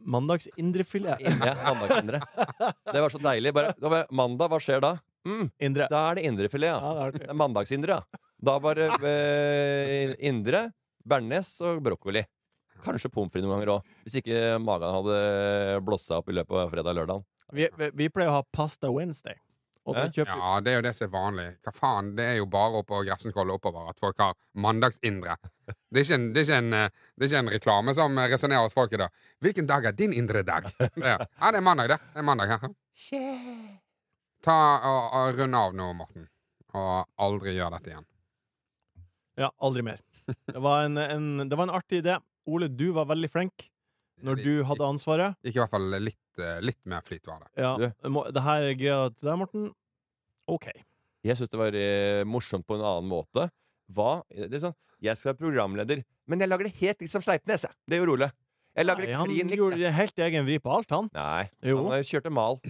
Mandagsindrefilet? 0.07 1.21
Ja, 1.47 1.55
mandagsindre. 1.73 2.21
Det 2.93 3.01
var 3.01 3.13
så 3.13 3.21
deilig. 3.21 3.53
Bare, 3.55 3.73
da 3.81 3.91
var, 3.91 4.09
mandag, 4.13 4.51
hva 4.53 4.59
skjer 4.61 4.83
da? 4.83 4.95
Mm, 5.27 5.49
Indre. 5.67 5.87
da 5.91 6.05
er 6.07 6.19
det 6.19 6.23
indrefilet, 6.29 6.69
Ja, 6.71 6.77
ja. 6.79 7.07
det 7.11 7.19
er 7.25 7.31
Det 7.33 7.35
mandagsindre, 7.35 7.97
ja. 7.97 8.23
Da 8.37 8.53
var 8.63 8.77
det 8.79 8.87
uh, 9.01 10.13
indre, 10.29 10.67
bearnés 11.07 11.49
og 11.65 11.81
brokkoli. 11.83 12.21
Kanskje 12.85 13.09
pommes 13.09 13.33
frites 13.33 13.47
noen 13.47 13.57
ganger 13.57 13.71
òg. 13.77 13.87
Hvis 14.05 14.19
ikke 14.21 14.37
magen 14.61 14.93
hadde 14.93 15.17
blåssa 15.85 16.19
opp 16.21 16.29
i 16.29 16.35
løpet 16.37 16.61
av 16.61 16.69
fredag 16.71 16.93
og 16.93 16.99
lørdag. 16.99 17.23
Vi, 17.53 17.67
vi, 17.77 17.91
vi 17.93 18.09
pleier 18.11 18.31
å 18.31 18.39
ha 18.39 18.45
Pasta 18.51 18.89
Wednesday. 18.91 19.37
Kjøper 19.87 20.33
Ja, 20.35 20.59
det 20.59 20.71
er 20.71 20.81
jo 20.81 20.83
det 20.83 20.91
som 20.97 21.05
er 21.07 21.11
vanlig. 21.13 21.45
Hva 21.63 21.71
faen, 21.71 22.09
Det 22.17 22.25
er 22.25 22.35
jo 22.41 22.45
bare 22.51 22.81
oppå 22.81 22.99
Grefsenkollen 23.07 23.55
oppover 23.55 23.87
at 23.87 23.99
folk 24.03 24.17
har 24.19 24.33
mandagsindre. 24.59 25.37
Det 25.87 26.01
er 26.01 26.03
ikke 26.03 26.17
en, 26.17 26.25
det 26.35 26.41
er 26.41 26.47
ikke 26.47 26.57
en, 26.57 26.71
det 27.15 27.23
er 27.23 27.29
ikke 27.29 27.39
en 27.39 27.51
reklame 27.53 27.93
som 27.95 28.19
resonnerer 28.19 28.65
hos 28.65 28.75
folk 28.75 28.91
i 28.93 28.99
dag. 28.99 29.21
Hvilken 29.39 29.69
dag 29.69 29.87
er 29.87 29.95
din 29.95 30.11
indre 30.13 30.43
dag? 30.43 30.67
Det 30.97 31.05
er, 31.05 31.23
ja, 31.23 31.51
det 31.51 31.61
er 31.61 31.63
mandag, 31.63 31.93
det. 31.93 31.99
Det 32.13 32.19
er 32.19 32.27
mandag 32.27 32.51
her. 32.51 32.67
Ta 34.43 34.57
og, 34.89 35.15
og 35.21 35.39
Rund 35.39 35.55
av 35.55 35.77
nå, 35.77 35.87
Morten. 36.01 36.27
Og 36.75 37.07
aldri 37.23 37.55
gjør 37.55 37.77
dette 37.77 37.93
igjen. 37.93 38.07
Ja, 39.39 39.51
aldri 39.63 39.85
mer. 39.87 40.03
Det 40.27 40.59
var 40.59 40.83
en, 40.83 40.97
en, 40.99 41.27
det 41.47 41.55
var 41.55 41.69
en 41.69 41.75
artig 41.79 42.01
idé. 42.03 42.17
Ole, 42.47 42.67
du 42.67 42.89
var 42.95 43.07
veldig 43.07 43.29
flink. 43.31 43.69
Når 44.25 44.41
du 44.43 44.51
hadde 44.65 44.87
ansvaret. 44.87 45.35
Gikk 45.45 45.57
i 45.57 45.61
hvert 45.61 45.73
fall 45.75 45.87
litt, 46.01 46.39
eh, 46.41 46.59
litt 46.65 46.79
mer 46.89 47.03
flyt 47.05 47.27
var 47.29 47.43
det. 47.45 47.51
Ja, 47.61 47.73
det 47.77 48.43
her 48.47 48.67
er 48.71 48.77
greia 48.79 48.99
til 49.13 49.29
deg, 49.29 49.37
Morten. 49.43 49.69
OK. 50.47 50.67
Jeg 51.27 51.37
syns 51.37 51.51
det 51.51 51.59
var 51.59 51.75
eh, 51.75 52.23
morsomt 52.29 52.65
på 52.67 52.77
en 52.77 52.85
annen 52.87 53.09
måte. 53.11 53.49
Hva? 53.93 54.21
Det 54.31 54.51
er 54.57 54.65
sånn, 54.69 54.75
jeg 55.03 55.15
skal 55.19 55.33
være 55.33 55.41
programleder, 55.43 56.03
men 56.27 56.41
jeg 56.43 56.49
lager 56.49 56.67
det 56.67 56.75
helt 56.81 57.01
liksom 57.05 57.23
Sleipnes. 57.23 57.63
jeg. 57.67 57.75
Det 57.87 57.99
gjorde 58.01 58.15
Ole. 58.17 58.29
Jeg 58.77 58.85
lager 58.85 59.01
Nei, 59.05 59.07
det 59.09 59.17
han 59.17 59.29
klin 59.31 59.47
likt. 59.49 59.57
gjorde 59.57 59.77
det 59.81 59.91
helt 59.97 60.19
egen 60.27 60.45
vri 60.45 60.57
på 60.61 60.73
alt, 60.75 60.91
han. 60.93 61.09
Nei, 61.15 61.49
Jo. 61.65 61.77
han 61.87 61.97
eh, 61.99 62.05
kjørte 62.05 62.31
mal. 62.33 62.59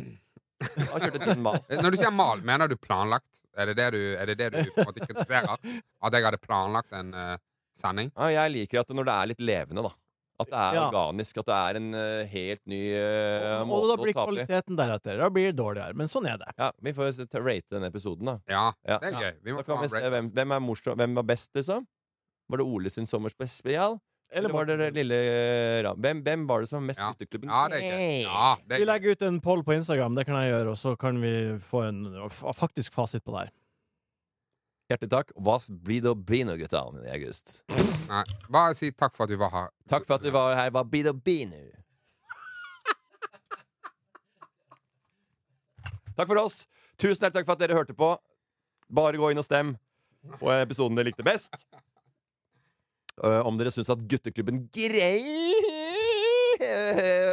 Han 0.57 1.03
kjørte 1.03 1.19
din 1.21 1.41
mal. 1.45 1.59
Eh, 1.69 1.77
Når 1.77 1.93
du 1.93 1.97
sier 1.99 2.09
mal, 2.09 2.39
mener 2.41 2.65
du 2.71 2.73
planlagt? 2.81 3.43
Er 3.53 3.69
det 3.69 3.75
det 3.77 3.91
du, 3.93 3.99
er 4.17 4.25
det 4.25 4.35
det 4.39 4.47
du 4.55 4.71
på 4.73 4.81
en 4.81 4.87
måte 4.89 5.05
kritiserer? 5.05 5.53
At 6.01 6.15
jeg 6.17 6.25
hadde 6.25 6.39
planlagt 6.41 6.95
en 6.97 7.11
uh, 7.13 7.35
sending? 7.77 8.09
Ja, 8.17 8.31
jeg 8.39 8.53
liker 8.55 8.79
at 8.81 8.89
når 8.89 9.05
det 9.05 9.13
er 9.21 9.29
litt 9.29 9.43
levende, 9.45 9.83
da. 9.85 9.91
At 10.39 10.47
det 10.51 10.53
er 10.53 10.73
Ja. 10.75 10.81
organisk. 10.91 11.37
At 11.41 11.45
det 11.49 11.55
er 11.57 11.75
en 11.79 11.87
uh, 11.97 12.25
helt 12.29 12.61
ny 12.69 12.81
uh, 12.93 13.61
Og 13.61 13.67
måte 13.71 13.87
da 13.89 13.95
å 13.97 14.03
blir 14.03 14.13
ta 14.13 14.25
på. 14.25 14.31
kvaliteten 14.31 14.77
deretter. 14.77 15.17
Da 15.17 15.29
blir 15.33 15.47
det 15.51 15.55
dårligere. 15.57 15.95
Men 15.97 16.07
sånn 16.07 16.27
er 16.29 16.37
det. 16.37 16.51
Ja, 16.57 16.71
vi 16.81 16.93
får 16.93 17.15
rate 17.41 17.69
denne 17.73 17.89
episoden, 17.89 18.25
da. 18.25 18.37
Ja, 18.47 18.71
Ja. 18.85 18.99
det 18.99 19.13
er 19.13 19.19
gøy. 19.21 19.33
Vi 19.43 19.51
må 19.51 19.57
Da 19.57 19.63
kan 19.73 19.81
vi 19.81 19.87
se 19.89 20.01
hvem, 20.13 20.29
hvem 20.31 20.51
er 20.53 20.59
morsom, 20.59 20.95
hvem 20.97 21.15
var 21.15 21.23
best, 21.23 21.49
liksom? 21.55 21.87
Var 22.49 22.57
det 22.57 22.65
Ole 22.65 22.89
sin 22.89 23.05
sommerspesial? 23.05 23.99
Eller 24.29 24.49
var 24.51 24.65
det 24.65 24.93
lille 24.93 25.17
Ram? 25.85 25.97
Hvem, 26.03 26.21
hvem 26.21 26.45
var 26.47 26.59
det 26.59 26.67
som 26.69 26.81
var 26.81 26.87
mest 26.93 26.99
Ja. 26.99 27.13
Gutteklubben? 27.13 27.49
Ja, 27.49 27.67
det 27.69 27.77
er 27.81 27.97
gøy. 27.97 28.23
Ja, 28.27 28.55
det 28.55 28.67
Vi 28.67 28.75
er 28.75 28.79
gøy. 28.85 28.85
legger 28.93 29.11
ut 29.11 29.21
en 29.23 29.39
poll 29.41 29.63
på 29.63 29.73
Instagram, 29.73 30.15
det 30.15 30.25
kan 30.27 30.35
jeg 30.35 30.51
gjøre, 30.51 30.67
og 30.69 30.75
så 30.77 30.97
kan 30.99 31.19
vi 31.21 31.57
få 31.57 31.87
en 31.87 32.29
faktisk 32.53 32.91
fasit 32.93 33.23
på 33.23 33.31
det 33.31 33.47
her. 33.47 33.51
Hjertelig 34.87 35.11
takk. 35.11 35.31
Hva 35.35 35.57
blir 35.83 36.03
det 36.03 36.11
å 36.13 36.15
bli 36.15 36.45
nå, 36.47 36.55
gutta, 36.59 36.85
i 37.03 37.09
august? 37.11 37.57
Nei, 38.07 38.23
bare 38.47 38.75
si 38.77 38.93
takk 38.95 39.17
for 39.17 39.25
at 39.25 39.33
du 39.33 39.39
var 39.39 39.51
her. 39.51 39.73
Takk 39.91 40.07
for 40.07 40.15
at 40.15 40.23
du 40.23 40.31
var 40.31 40.55
her. 40.55 40.71
Hva 40.71 40.85
blir 40.87 41.03
det 41.03 41.11
å 41.11 41.17
bli 41.19 41.41
nå? 41.49 41.59
Takk 46.17 46.31
for 46.31 46.39
oss. 46.41 46.63
Tusen 46.97 47.19
hjertelig 47.19 47.43
takk 47.43 47.49
for 47.49 47.57
at 47.57 47.65
dere 47.65 47.75
hørte 47.77 47.93
på. 47.97 48.15
Bare 48.87 49.19
gå 49.19 49.33
inn 49.33 49.41
og 49.41 49.45
stem 49.45 49.75
på 50.39 50.49
episoden 50.55 50.95
dere 50.97 51.11
likte 51.11 51.25
best. 51.27 51.51
Uh, 53.19 53.41
om 53.45 53.57
dere 53.59 53.73
syns 53.73 53.89
at 53.91 54.01
Gutteklubben 54.09 54.63
grei 54.73 55.19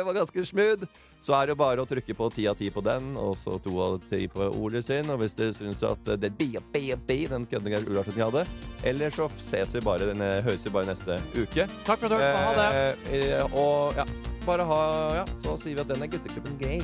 var 0.06 0.16
ganske 0.16 0.44
smooth, 0.46 0.88
så 1.24 1.32
er 1.38 1.48
det 1.48 1.56
bare 1.56 1.80
å 1.80 1.88
trykke 1.88 2.14
på 2.18 2.28
ti 2.34 2.44
av 2.50 2.58
ti 2.58 2.68
på 2.72 2.82
den, 2.84 3.14
og 3.16 3.38
så 3.40 3.56
to 3.64 3.72
av 3.80 3.96
ti 4.10 4.26
på 4.28 4.50
Ole 4.60 4.82
sin. 4.84 5.08
Og 5.08 5.22
hvis 5.22 5.36
du 5.38 5.46
syns 5.56 5.80
at 5.88 6.12
det 6.20 6.28
er 6.28 6.36
be-be-be-be 6.36 7.18
den 7.32 7.46
køddinga 7.48 7.80
Ularsen 7.88 8.20
hadde, 8.20 8.44
eller 8.84 9.14
så 9.14 9.30
ses 9.40 9.72
vi 9.76 9.84
bare, 9.84 10.10
denne, 10.12 10.30
høres 10.44 10.66
vi 10.68 10.74
bare 10.74 10.90
neste 10.92 11.16
uke. 11.32 11.68
Takk 11.88 12.04
for 12.04 12.06
at 12.06 12.12
du 12.12 12.18
hørte 12.18 12.32
på. 12.36 12.44
Ha 12.44 12.54
det. 12.60 12.70
Eh, 13.08 13.28
eh, 13.38 13.56
og 13.56 13.96
ja, 13.96 14.08
bare 14.44 14.68
ha 14.68 14.80
Ja, 15.22 15.28
så 15.40 15.56
sier 15.60 15.78
vi 15.78 15.84
at 15.84 15.92
den 15.92 16.04
er 16.04 16.12
Gutteklubben 16.12 16.58
gay. 16.60 16.82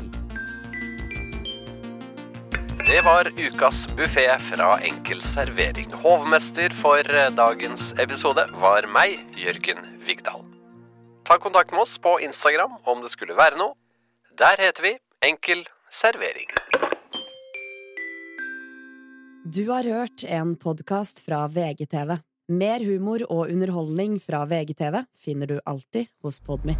Det 2.90 3.02
var 3.04 3.28
ukas 3.36 3.84
buffé 3.96 4.24
fra 4.48 4.70
Enkel 4.88 5.20
servering. 5.22 5.92
Hovmester 6.02 6.72
for 6.74 7.04
eh, 7.04 7.28
dagens 7.36 7.92
episode 8.02 8.48
var 8.56 8.88
meg, 8.90 9.20
Jørgen 9.38 9.84
Vigdal. 10.08 10.49
Ta 11.30 11.38
kontakt 11.38 11.70
med 11.70 11.80
oss 11.80 11.98
på 11.98 12.20
Instagram 12.20 12.72
om 12.84 13.02
det 13.02 13.08
skulle 13.12 13.36
være 13.38 13.54
noe. 13.54 13.76
Der 14.34 14.58
heter 14.58 14.82
vi 14.82 14.90
Enkel 15.22 15.60
servering. 15.86 16.50
Du 19.46 19.68
har 19.68 19.86
hørt 19.86 20.24
en 20.26 20.56
podkast 20.58 21.22
fra 21.22 21.44
VGTV. 21.46 22.16
Mer 22.50 22.82
humor 22.82 23.22
og 23.30 23.46
underholdning 23.46 24.18
fra 24.18 24.42
VGTV 24.42 25.04
finner 25.14 25.46
du 25.46 25.60
alltid 25.70 26.10
hos 26.26 26.42
Podmy. 26.42 26.74